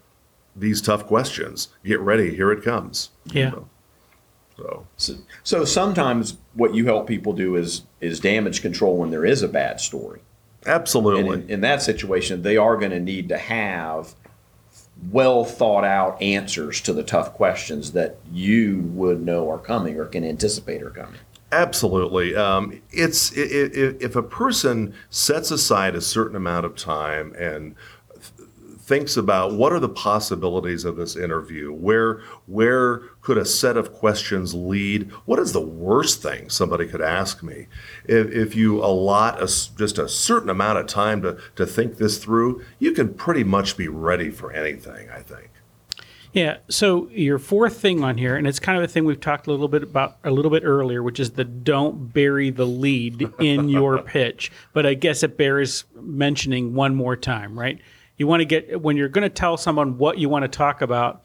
these 0.54 0.80
tough 0.80 1.06
questions. 1.06 1.68
Get 1.84 2.00
ready. 2.00 2.34
Here 2.34 2.52
it 2.52 2.62
comes. 2.62 3.10
Yeah. 3.24 3.52
So 4.56 4.86
So, 4.96 5.14
so 5.42 5.64
sometimes 5.64 6.36
what 6.54 6.74
you 6.74 6.84
help 6.84 7.06
people 7.06 7.32
do 7.32 7.56
is 7.56 7.82
is 8.00 8.20
damage 8.20 8.60
control 8.62 8.98
when 8.98 9.10
there 9.10 9.24
is 9.24 9.42
a 9.42 9.48
bad 9.48 9.80
story. 9.80 10.20
And 10.64 10.74
absolutely. 10.74 11.42
in, 11.42 11.50
in 11.50 11.60
that 11.62 11.82
situation, 11.82 12.42
they 12.42 12.56
are 12.56 12.76
going 12.76 12.92
to 12.92 13.00
need 13.00 13.28
to 13.30 13.38
have 13.38 14.14
well 15.10 15.44
thought 15.44 15.84
out 15.84 16.20
answers 16.22 16.80
to 16.82 16.92
the 16.92 17.02
tough 17.02 17.32
questions 17.34 17.92
that 17.92 18.16
you 18.32 18.78
would 18.94 19.20
know 19.24 19.50
are 19.50 19.58
coming 19.58 19.98
or 19.98 20.04
can 20.06 20.22
anticipate 20.24 20.82
are 20.82 20.90
coming. 20.90 21.18
Absolutely. 21.50 22.34
Um, 22.34 22.80
it's 22.90 23.30
i- 23.36 23.40
i- 23.42 23.94
if 24.00 24.16
a 24.16 24.22
person 24.22 24.94
sets 25.10 25.50
aside 25.50 25.94
a 25.94 26.00
certain 26.00 26.36
amount 26.36 26.64
of 26.64 26.76
time 26.76 27.34
and 27.38 27.74
thinks 28.82 29.16
about 29.16 29.54
what 29.54 29.72
are 29.72 29.78
the 29.78 29.88
possibilities 29.88 30.84
of 30.84 30.96
this 30.96 31.16
interview, 31.16 31.72
where 31.72 32.20
where 32.46 32.98
could 33.20 33.38
a 33.38 33.44
set 33.44 33.76
of 33.76 33.92
questions 33.92 34.54
lead? 34.54 35.10
What 35.24 35.38
is 35.38 35.52
the 35.52 35.60
worst 35.60 36.20
thing 36.22 36.50
somebody 36.50 36.86
could 36.86 37.00
ask 37.00 37.42
me? 37.42 37.68
If, 38.04 38.30
if 38.30 38.56
you 38.56 38.82
allot 38.82 39.40
a 39.40 39.46
just 39.46 39.98
a 39.98 40.08
certain 40.08 40.50
amount 40.50 40.78
of 40.78 40.86
time 40.86 41.22
to 41.22 41.38
to 41.56 41.64
think 41.64 41.96
this 41.96 42.18
through, 42.18 42.64
you 42.78 42.92
can 42.92 43.14
pretty 43.14 43.44
much 43.44 43.76
be 43.76 43.88
ready 43.88 44.30
for 44.30 44.52
anything. 44.52 45.08
I 45.10 45.22
think. 45.22 45.50
Yeah. 46.32 46.58
So 46.68 47.08
your 47.10 47.38
fourth 47.38 47.78
thing 47.78 48.02
on 48.02 48.16
here, 48.16 48.36
and 48.36 48.46
it's 48.46 48.58
kind 48.58 48.78
of 48.78 48.84
a 48.84 48.88
thing 48.88 49.04
we've 49.04 49.20
talked 49.20 49.46
a 49.46 49.50
little 49.50 49.68
bit 49.68 49.82
about 49.82 50.16
a 50.24 50.30
little 50.30 50.50
bit 50.50 50.64
earlier, 50.64 51.02
which 51.02 51.20
is 51.20 51.32
the 51.32 51.44
don't 51.44 52.12
bury 52.12 52.50
the 52.50 52.66
lead 52.66 53.30
in 53.38 53.68
your 53.68 54.02
pitch. 54.02 54.50
But 54.72 54.86
I 54.86 54.94
guess 54.94 55.22
it 55.22 55.36
bears 55.36 55.84
mentioning 55.94 56.74
one 56.74 56.94
more 56.94 57.16
time, 57.16 57.58
right? 57.58 57.78
You 58.22 58.28
want 58.28 58.38
to 58.38 58.44
get 58.44 58.80
when 58.80 58.96
you're 58.96 59.08
going 59.08 59.24
to 59.24 59.28
tell 59.28 59.56
someone 59.56 59.98
what 59.98 60.16
you 60.16 60.28
want 60.28 60.44
to 60.44 60.48
talk 60.48 60.80
about, 60.80 61.24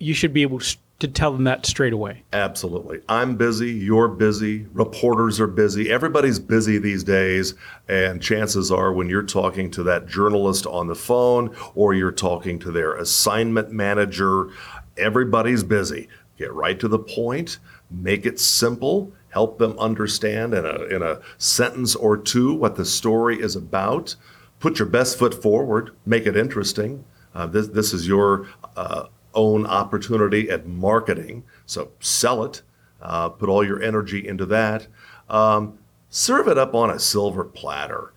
you 0.00 0.14
should 0.14 0.32
be 0.32 0.42
able 0.42 0.58
to 0.98 1.06
tell 1.06 1.32
them 1.32 1.44
that 1.44 1.64
straight 1.64 1.92
away. 1.92 2.24
Absolutely. 2.32 3.02
I'm 3.08 3.36
busy. 3.36 3.70
You're 3.70 4.08
busy. 4.08 4.66
Reporters 4.72 5.38
are 5.38 5.46
busy. 5.46 5.92
Everybody's 5.92 6.40
busy 6.40 6.78
these 6.78 7.04
days. 7.04 7.54
And 7.88 8.20
chances 8.20 8.72
are, 8.72 8.92
when 8.92 9.08
you're 9.08 9.22
talking 9.22 9.70
to 9.70 9.84
that 9.84 10.08
journalist 10.08 10.66
on 10.66 10.88
the 10.88 10.96
phone 10.96 11.54
or 11.76 11.94
you're 11.94 12.10
talking 12.10 12.58
to 12.58 12.72
their 12.72 12.96
assignment 12.96 13.70
manager, 13.70 14.48
everybody's 14.96 15.62
busy. 15.62 16.08
Get 16.36 16.52
right 16.52 16.80
to 16.80 16.88
the 16.88 16.98
point, 16.98 17.60
make 17.92 18.26
it 18.26 18.40
simple, 18.40 19.12
help 19.28 19.58
them 19.58 19.78
understand 19.78 20.52
in 20.52 20.66
a, 20.66 20.82
in 20.86 21.00
a 21.00 21.20
sentence 21.38 21.94
or 21.94 22.16
two 22.16 22.54
what 22.54 22.74
the 22.74 22.84
story 22.84 23.40
is 23.40 23.54
about. 23.54 24.16
Put 24.62 24.78
your 24.78 24.86
best 24.86 25.18
foot 25.18 25.42
forward, 25.42 25.90
make 26.06 26.24
it 26.24 26.36
interesting. 26.36 27.04
Uh, 27.34 27.46
this, 27.46 27.66
this 27.66 27.92
is 27.92 28.06
your 28.06 28.46
uh, 28.76 29.06
own 29.34 29.66
opportunity 29.66 30.48
at 30.48 30.68
marketing. 30.68 31.42
So 31.66 31.90
sell 31.98 32.44
it, 32.44 32.62
uh, 33.00 33.30
put 33.30 33.48
all 33.48 33.66
your 33.66 33.82
energy 33.82 34.24
into 34.24 34.46
that. 34.46 34.86
Um, 35.28 35.80
serve 36.10 36.46
it 36.46 36.58
up 36.58 36.76
on 36.76 36.90
a 36.90 37.00
silver 37.00 37.42
platter. 37.42 38.12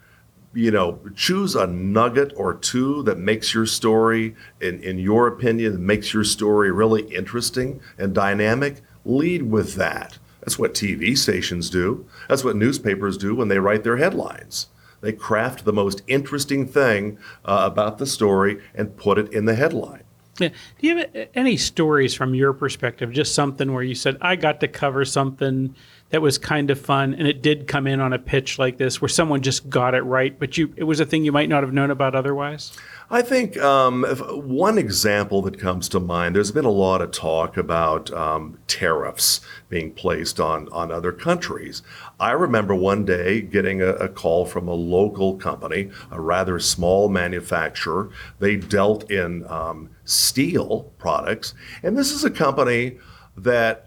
You 0.54 0.70
know, 0.70 1.00
choose 1.16 1.56
a 1.56 1.66
nugget 1.66 2.32
or 2.38 2.54
two 2.54 3.02
that 3.04 3.18
makes 3.18 3.56
your 3.56 3.66
story, 3.66 4.36
in, 4.62 4.84
in 4.84 5.00
your 5.00 5.26
opinion, 5.26 5.84
makes 5.84 6.14
your 6.14 6.24
story 6.24 6.72
really 6.72 7.12
interesting 7.12 7.82
and 7.98 8.14
dynamic. 8.14 8.82
Lead 9.04 9.50
with 9.50 9.74
that. 9.78 10.20
That's 10.42 10.60
what 10.60 10.76
TV 10.76 11.18
stations 11.18 11.72
do. 11.72 12.06
That's 12.30 12.44
what 12.44 12.56
newspapers 12.56 13.18
do 13.18 13.34
when 13.34 13.48
they 13.48 13.58
write 13.58 13.84
their 13.84 13.98
headlines. 13.98 14.68
They 15.06 15.14
craft 15.14 15.66
the 15.66 15.74
most 15.74 16.02
interesting 16.08 16.68
thing 16.68 17.18
uh, 17.46 17.62
about 17.64 17.98
the 17.98 18.06
story 18.06 18.62
and 18.74 18.98
put 18.98 19.18
it 19.18 19.32
in 19.32 19.46
the 19.46 19.56
headline. 19.56 20.04
Yeah. 20.40 20.50
Do 20.80 20.88
you 20.88 20.98
have 20.98 21.30
any 21.34 21.56
stories 21.56 22.14
from 22.14 22.36
your 22.36 22.52
perspective? 22.52 23.12
Just 23.12 23.34
something 23.34 23.74
where 23.74 23.84
you 23.84 23.96
said, 23.96 24.18
I 24.20 24.36
got 24.36 24.60
to 24.62 24.68
cover 24.68 25.06
something 25.06 25.76
that 26.10 26.22
was 26.22 26.38
kind 26.38 26.70
of 26.70 26.80
fun 26.80 27.14
and 27.14 27.28
it 27.28 27.42
did 27.42 27.68
come 27.68 27.88
in 27.88 28.02
on 28.02 28.14
a 28.14 28.20
pitch 28.20 28.60
like 28.60 28.78
this 28.78 29.02
where 29.02 29.10
someone 29.10 29.42
just 29.42 29.70
got 29.70 29.96
it 29.96 30.02
right, 30.02 30.38
but 30.38 30.58
you 30.58 30.74
it 30.76 30.84
was 30.84 31.00
a 31.00 31.06
thing 31.06 31.24
you 31.24 31.32
might 31.32 31.50
not 31.50 31.64
have 31.64 31.74
known 31.74 31.90
about 31.90 32.16
otherwise? 32.16 32.74
I 33.10 33.22
think 33.22 33.56
um, 33.58 34.04
one 34.04 34.80
example 34.80 35.44
that 35.44 35.60
comes 35.60 35.88
to 35.90 36.00
mind, 36.00 36.36
there's 36.36 36.52
been 36.52 36.66
a 36.66 36.72
lot 36.72 37.02
of 37.02 37.12
talk 37.12 37.56
about 37.56 38.12
um, 38.12 38.58
tariffs 38.66 39.42
being 39.70 39.92
placed 39.92 40.40
on, 40.40 40.68
on 40.70 40.92
other 40.92 41.12
countries. 41.12 41.84
I 42.20 42.32
remember 42.32 42.74
one 42.74 43.06
day 43.06 43.42
getting 43.42 43.80
a, 43.82 43.90
a 43.90 44.10
call 44.10 44.46
from 44.46 44.68
a 44.68 44.74
local 44.74 45.38
company, 45.38 45.92
a 46.10 46.20
rather 46.20 46.58
small 46.60 47.08
manufacturer. 47.08 48.10
They 48.40 48.56
dealt 48.56 49.10
in 49.12 49.46
um, 49.48 49.92
steel 50.04 50.92
products. 50.98 51.54
And 51.84 51.96
this 51.96 52.12
is 52.12 52.24
a 52.24 52.32
company 52.32 52.98
that 53.38 53.86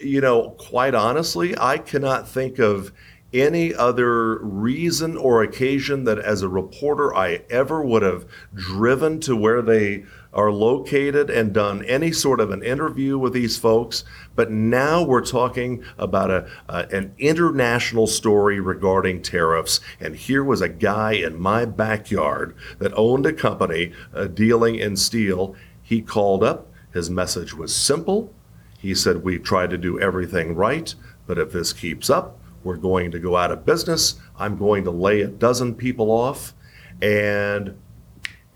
you 0.00 0.20
know, 0.20 0.50
quite 0.50 0.94
honestly, 0.94 1.56
I 1.58 1.78
cannot 1.78 2.28
think 2.28 2.58
of 2.60 2.92
any 3.32 3.74
other 3.74 4.38
reason 4.38 5.16
or 5.16 5.42
occasion 5.42 6.04
that 6.04 6.18
as 6.18 6.42
a 6.42 6.48
reporter 6.48 7.14
I 7.14 7.42
ever 7.50 7.82
would 7.82 8.02
have 8.02 8.26
driven 8.54 9.20
to 9.20 9.36
where 9.36 9.60
they 9.60 10.04
are 10.32 10.50
located 10.50 11.30
and 11.30 11.52
done 11.52 11.84
any 11.84 12.12
sort 12.12 12.40
of 12.40 12.50
an 12.50 12.62
interview 12.62 13.18
with 13.18 13.32
these 13.32 13.58
folks. 13.58 14.04
But 14.34 14.50
now 14.50 15.02
we're 15.02 15.24
talking 15.24 15.82
about 15.98 16.30
a, 16.30 16.48
an 16.68 17.14
international 17.18 18.06
story 18.06 18.60
regarding 18.60 19.22
tariffs. 19.22 19.80
And 20.00 20.16
here 20.16 20.44
was 20.44 20.60
a 20.60 20.68
guy 20.68 21.12
in 21.12 21.40
my 21.40 21.64
backyard 21.64 22.54
that 22.78 22.92
owned 22.96 23.26
a 23.26 23.32
company 23.32 23.92
uh, 24.14 24.26
dealing 24.26 24.76
in 24.76 24.96
steel. 24.96 25.54
He 25.82 26.02
called 26.02 26.44
up. 26.44 26.70
His 26.92 27.10
message 27.10 27.54
was 27.54 27.74
simple. 27.74 28.32
He 28.78 28.94
said, 28.94 29.24
We've 29.24 29.42
tried 29.42 29.70
to 29.70 29.78
do 29.78 29.98
everything 30.00 30.54
right, 30.54 30.94
but 31.26 31.38
if 31.38 31.52
this 31.52 31.72
keeps 31.72 32.08
up, 32.08 32.37
we're 32.64 32.76
going 32.76 33.10
to 33.12 33.18
go 33.18 33.36
out 33.36 33.52
of 33.52 33.64
business. 33.64 34.16
I'm 34.38 34.56
going 34.56 34.84
to 34.84 34.90
lay 34.90 35.22
a 35.22 35.28
dozen 35.28 35.74
people 35.74 36.10
off. 36.10 36.54
And 37.00 37.76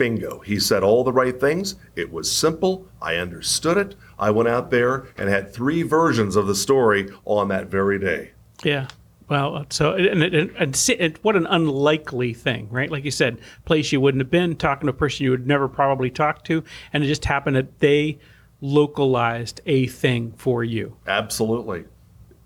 Bingo. 0.03 0.41
He 0.41 0.59
said 0.59 0.83
all 0.83 1.05
the 1.05 1.13
right 1.13 1.39
things. 1.39 1.77
It 1.95 2.13
was 2.13 2.31
simple. 2.31 2.89
I 3.01 3.17
understood 3.17 3.77
it. 3.77 3.95
I 4.19 4.31
went 4.31 4.49
out 4.49 4.71
there 4.71 5.07
and 5.17 5.29
had 5.29 5.53
three 5.53 5.83
versions 5.83 6.35
of 6.35 6.49
the 6.49 6.57
story 6.57 7.09
on 7.25 7.49
that 7.49 7.69
very 7.69 8.01
day. 8.01 8.33
Yeah. 8.65 8.89
Well, 9.29 9.65
so 9.71 9.93
and, 9.93 10.23
and, 10.23 10.51
and, 10.59 10.91
and 10.99 11.19
what 11.23 11.37
an 11.37 11.47
unlikely 11.47 12.35
thing, 12.35 12.69
right? 12.71 12.91
Like 12.91 13.05
you 13.05 13.11
said, 13.11 13.39
place 13.65 13.93
you 13.93 14.01
wouldn't 14.01 14.21
have 14.21 14.31
been, 14.31 14.57
talking 14.57 14.89
to 14.89 14.91
a 14.91 14.97
person 14.97 15.25
you 15.25 15.31
would 15.31 15.47
never 15.47 15.69
probably 15.69 16.11
talk 16.11 16.43
to, 16.45 16.65
and 16.93 17.05
it 17.05 17.07
just 17.07 17.25
happened 17.25 17.57
that 17.57 17.79
they 17.79 18.19
localized 18.61 19.61
a 19.67 19.87
thing 19.87 20.33
for 20.37 20.65
you. 20.65 20.97
Absolutely. 21.07 21.85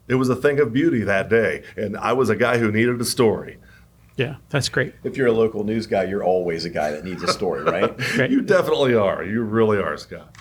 It 0.08 0.14
was 0.14 0.28
a 0.28 0.36
thing 0.36 0.60
of 0.60 0.72
beauty 0.72 1.02
that 1.02 1.28
day. 1.28 1.62
And 1.76 1.96
I 1.96 2.12
was 2.12 2.28
a 2.28 2.36
guy 2.36 2.58
who 2.58 2.70
needed 2.70 3.00
a 3.00 3.04
story. 3.04 3.58
Yeah, 4.16 4.36
that's 4.48 4.68
great. 4.68 4.94
If 5.04 5.16
you're 5.16 5.26
a 5.26 5.32
local 5.32 5.62
news 5.62 5.86
guy, 5.86 6.04
you're 6.04 6.24
always 6.24 6.64
a 6.64 6.70
guy 6.70 6.90
that 6.92 7.04
needs 7.04 7.22
a 7.22 7.32
story, 7.32 7.62
right? 7.62 7.94
Right. 8.16 8.30
You 8.30 8.40
definitely 8.40 8.94
are. 8.94 9.22
You 9.24 9.42
really 9.42 9.78
are, 9.78 9.96
Scott. 9.96 10.34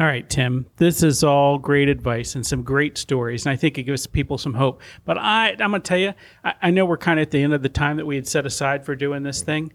All 0.00 0.06
right, 0.06 0.28
Tim. 0.30 0.66
This 0.76 1.02
is 1.02 1.24
all 1.24 1.58
great 1.58 1.88
advice 1.88 2.36
and 2.36 2.46
some 2.46 2.62
great 2.62 2.96
stories, 2.96 3.44
and 3.44 3.52
I 3.52 3.56
think 3.56 3.76
it 3.78 3.82
gives 3.82 4.06
people 4.06 4.38
some 4.38 4.54
hope. 4.54 4.80
But 5.04 5.18
I, 5.18 5.56
I'm 5.58 5.70
going 5.70 5.72
to 5.72 5.80
tell 5.80 5.98
you, 5.98 6.14
I, 6.44 6.54
I 6.62 6.70
know 6.70 6.86
we're 6.86 6.96
kind 6.96 7.18
of 7.18 7.24
at 7.24 7.30
the 7.32 7.42
end 7.42 7.52
of 7.52 7.62
the 7.62 7.68
time 7.68 7.96
that 7.96 8.06
we 8.06 8.14
had 8.14 8.28
set 8.28 8.46
aside 8.46 8.86
for 8.86 8.94
doing 8.94 9.24
this 9.24 9.42
thing. 9.42 9.72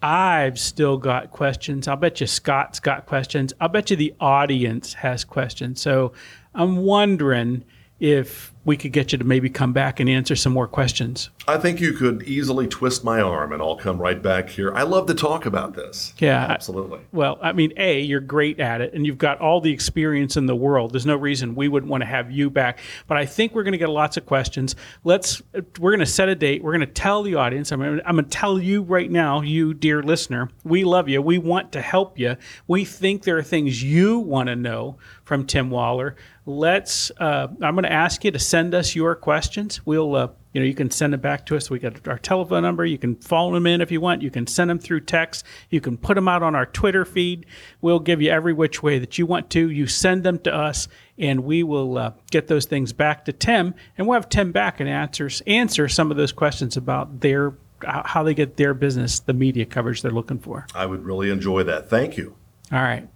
I've 0.00 0.58
still 0.58 0.96
got 0.96 1.30
questions. 1.30 1.86
I'll 1.88 1.96
bet 1.96 2.20
you 2.22 2.26
Scott's 2.26 2.80
got 2.80 3.04
questions. 3.04 3.52
I'll 3.60 3.68
bet 3.68 3.90
you 3.90 3.96
the 3.96 4.14
audience 4.20 4.94
has 4.94 5.24
questions. 5.24 5.82
So 5.82 6.14
I'm 6.54 6.78
wondering 6.78 7.64
if 8.00 8.52
we 8.66 8.76
could 8.76 8.92
get 8.92 9.12
you 9.12 9.18
to 9.18 9.24
maybe 9.24 9.48
come 9.48 9.72
back 9.72 10.00
and 10.00 10.10
answer 10.10 10.34
some 10.36 10.52
more 10.52 10.66
questions. 10.66 11.30
I 11.46 11.56
think 11.56 11.80
you 11.80 11.92
could 11.92 12.24
easily 12.24 12.66
twist 12.66 13.04
my 13.04 13.20
arm 13.20 13.52
and 13.52 13.62
I'll 13.62 13.76
come 13.76 13.96
right 13.98 14.20
back 14.20 14.48
here. 14.50 14.74
I 14.74 14.82
love 14.82 15.06
to 15.06 15.14
talk 15.14 15.46
about 15.46 15.74
this. 15.74 16.12
Yeah, 16.18 16.44
I- 16.44 16.52
Absolutely. 16.52 16.98
Well, 17.12 17.38
I 17.40 17.52
mean, 17.52 17.72
A, 17.76 18.00
you're 18.00 18.18
great 18.20 18.58
at 18.58 18.80
it 18.80 18.92
and 18.92 19.06
you've 19.06 19.18
got 19.18 19.40
all 19.40 19.60
the 19.60 19.72
experience 19.72 20.36
in 20.36 20.46
the 20.46 20.56
world. 20.56 20.92
There's 20.92 21.06
no 21.06 21.14
reason 21.16 21.54
we 21.54 21.68
wouldn't 21.68 21.90
want 21.90 22.00
to 22.02 22.06
have 22.06 22.32
you 22.32 22.50
back. 22.50 22.80
But 23.06 23.18
I 23.18 23.24
think 23.24 23.54
we're 23.54 23.62
going 23.62 23.72
to 23.72 23.78
get 23.78 23.88
lots 23.88 24.16
of 24.16 24.26
questions. 24.26 24.74
Let's, 25.04 25.40
we're 25.78 25.92
going 25.92 26.00
to 26.00 26.06
set 26.06 26.28
a 26.28 26.34
date. 26.34 26.64
We're 26.64 26.72
going 26.72 26.80
to 26.80 26.92
tell 26.92 27.22
the 27.22 27.36
audience. 27.36 27.70
I'm 27.70 27.78
going 27.78 27.98
to, 27.98 28.08
I'm 28.08 28.16
going 28.16 28.24
to 28.24 28.30
tell 28.30 28.58
you 28.58 28.82
right 28.82 29.10
now, 29.10 29.42
you 29.42 29.74
dear 29.74 30.02
listener, 30.02 30.50
we 30.64 30.82
love 30.82 31.08
you. 31.08 31.22
We 31.22 31.38
want 31.38 31.70
to 31.72 31.80
help 31.80 32.18
you. 32.18 32.36
We 32.66 32.84
think 32.84 33.22
there 33.22 33.38
are 33.38 33.42
things 33.44 33.80
you 33.80 34.18
want 34.18 34.48
to 34.48 34.56
know 34.56 34.98
from 35.22 35.46
Tim 35.46 35.70
Waller. 35.70 36.16
Let's, 36.48 37.10
uh, 37.18 37.48
I'm 37.60 37.74
going 37.74 37.82
to 37.82 37.92
ask 37.92 38.24
you 38.24 38.30
to 38.30 38.38
send 38.56 38.74
us 38.74 38.96
your 38.96 39.14
questions. 39.14 39.84
We'll, 39.84 40.14
uh, 40.14 40.28
you 40.54 40.62
know, 40.62 40.66
you 40.66 40.72
can 40.72 40.90
send 40.90 41.12
it 41.12 41.20
back 41.20 41.44
to 41.46 41.56
us. 41.56 41.68
We 41.68 41.78
got 41.78 42.08
our 42.08 42.16
telephone 42.16 42.62
number. 42.62 42.86
You 42.86 42.96
can 42.96 43.16
phone 43.16 43.52
them 43.52 43.66
in 43.66 43.82
if 43.82 43.90
you 43.90 44.00
want. 44.00 44.22
You 44.22 44.30
can 44.30 44.46
send 44.46 44.70
them 44.70 44.78
through 44.78 45.00
text. 45.00 45.44
You 45.68 45.82
can 45.82 45.98
put 45.98 46.14
them 46.14 46.26
out 46.26 46.42
on 46.42 46.54
our 46.54 46.64
Twitter 46.64 47.04
feed. 47.04 47.44
We'll 47.82 47.98
give 47.98 48.22
you 48.22 48.30
every 48.30 48.54
which 48.54 48.82
way 48.82 48.98
that 48.98 49.18
you 49.18 49.26
want 49.26 49.50
to. 49.50 49.68
You 49.68 49.86
send 49.86 50.22
them 50.22 50.38
to 50.38 50.54
us, 50.54 50.88
and 51.18 51.44
we 51.44 51.62
will 51.64 51.98
uh, 51.98 52.12
get 52.30 52.46
those 52.46 52.64
things 52.64 52.94
back 52.94 53.26
to 53.26 53.32
Tim, 53.34 53.74
and 53.98 54.06
we'll 54.06 54.18
have 54.18 54.30
Tim 54.30 54.52
back 54.52 54.80
and 54.80 54.88
answers 54.88 55.42
answer 55.46 55.86
some 55.86 56.10
of 56.10 56.16
those 56.16 56.32
questions 56.32 56.78
about 56.78 57.20
their 57.20 57.52
how 57.82 58.22
they 58.22 58.32
get 58.32 58.56
their 58.56 58.72
business, 58.72 59.18
the 59.18 59.34
media 59.34 59.66
coverage 59.66 60.00
they're 60.00 60.10
looking 60.10 60.38
for. 60.38 60.66
I 60.74 60.86
would 60.86 61.04
really 61.04 61.28
enjoy 61.28 61.64
that. 61.64 61.90
Thank 61.90 62.16
you. 62.16 62.36
All 62.72 62.80
right, 62.80 63.06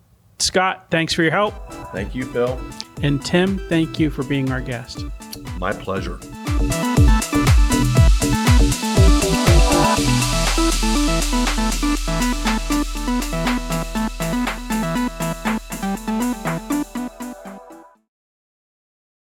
Scott, 0.42 0.86
thanks 0.90 1.12
for 1.12 1.22
your 1.22 1.32
help. 1.32 1.54
Thank 1.92 2.14
you, 2.14 2.24
Phil. 2.24 2.60
And 3.02 3.24
Tim, 3.24 3.58
thank 3.68 3.98
you 3.98 4.10
for 4.10 4.22
being 4.24 4.50
our 4.50 4.60
guest. 4.60 5.04
My 5.58 5.72
pleasure. 5.72 6.18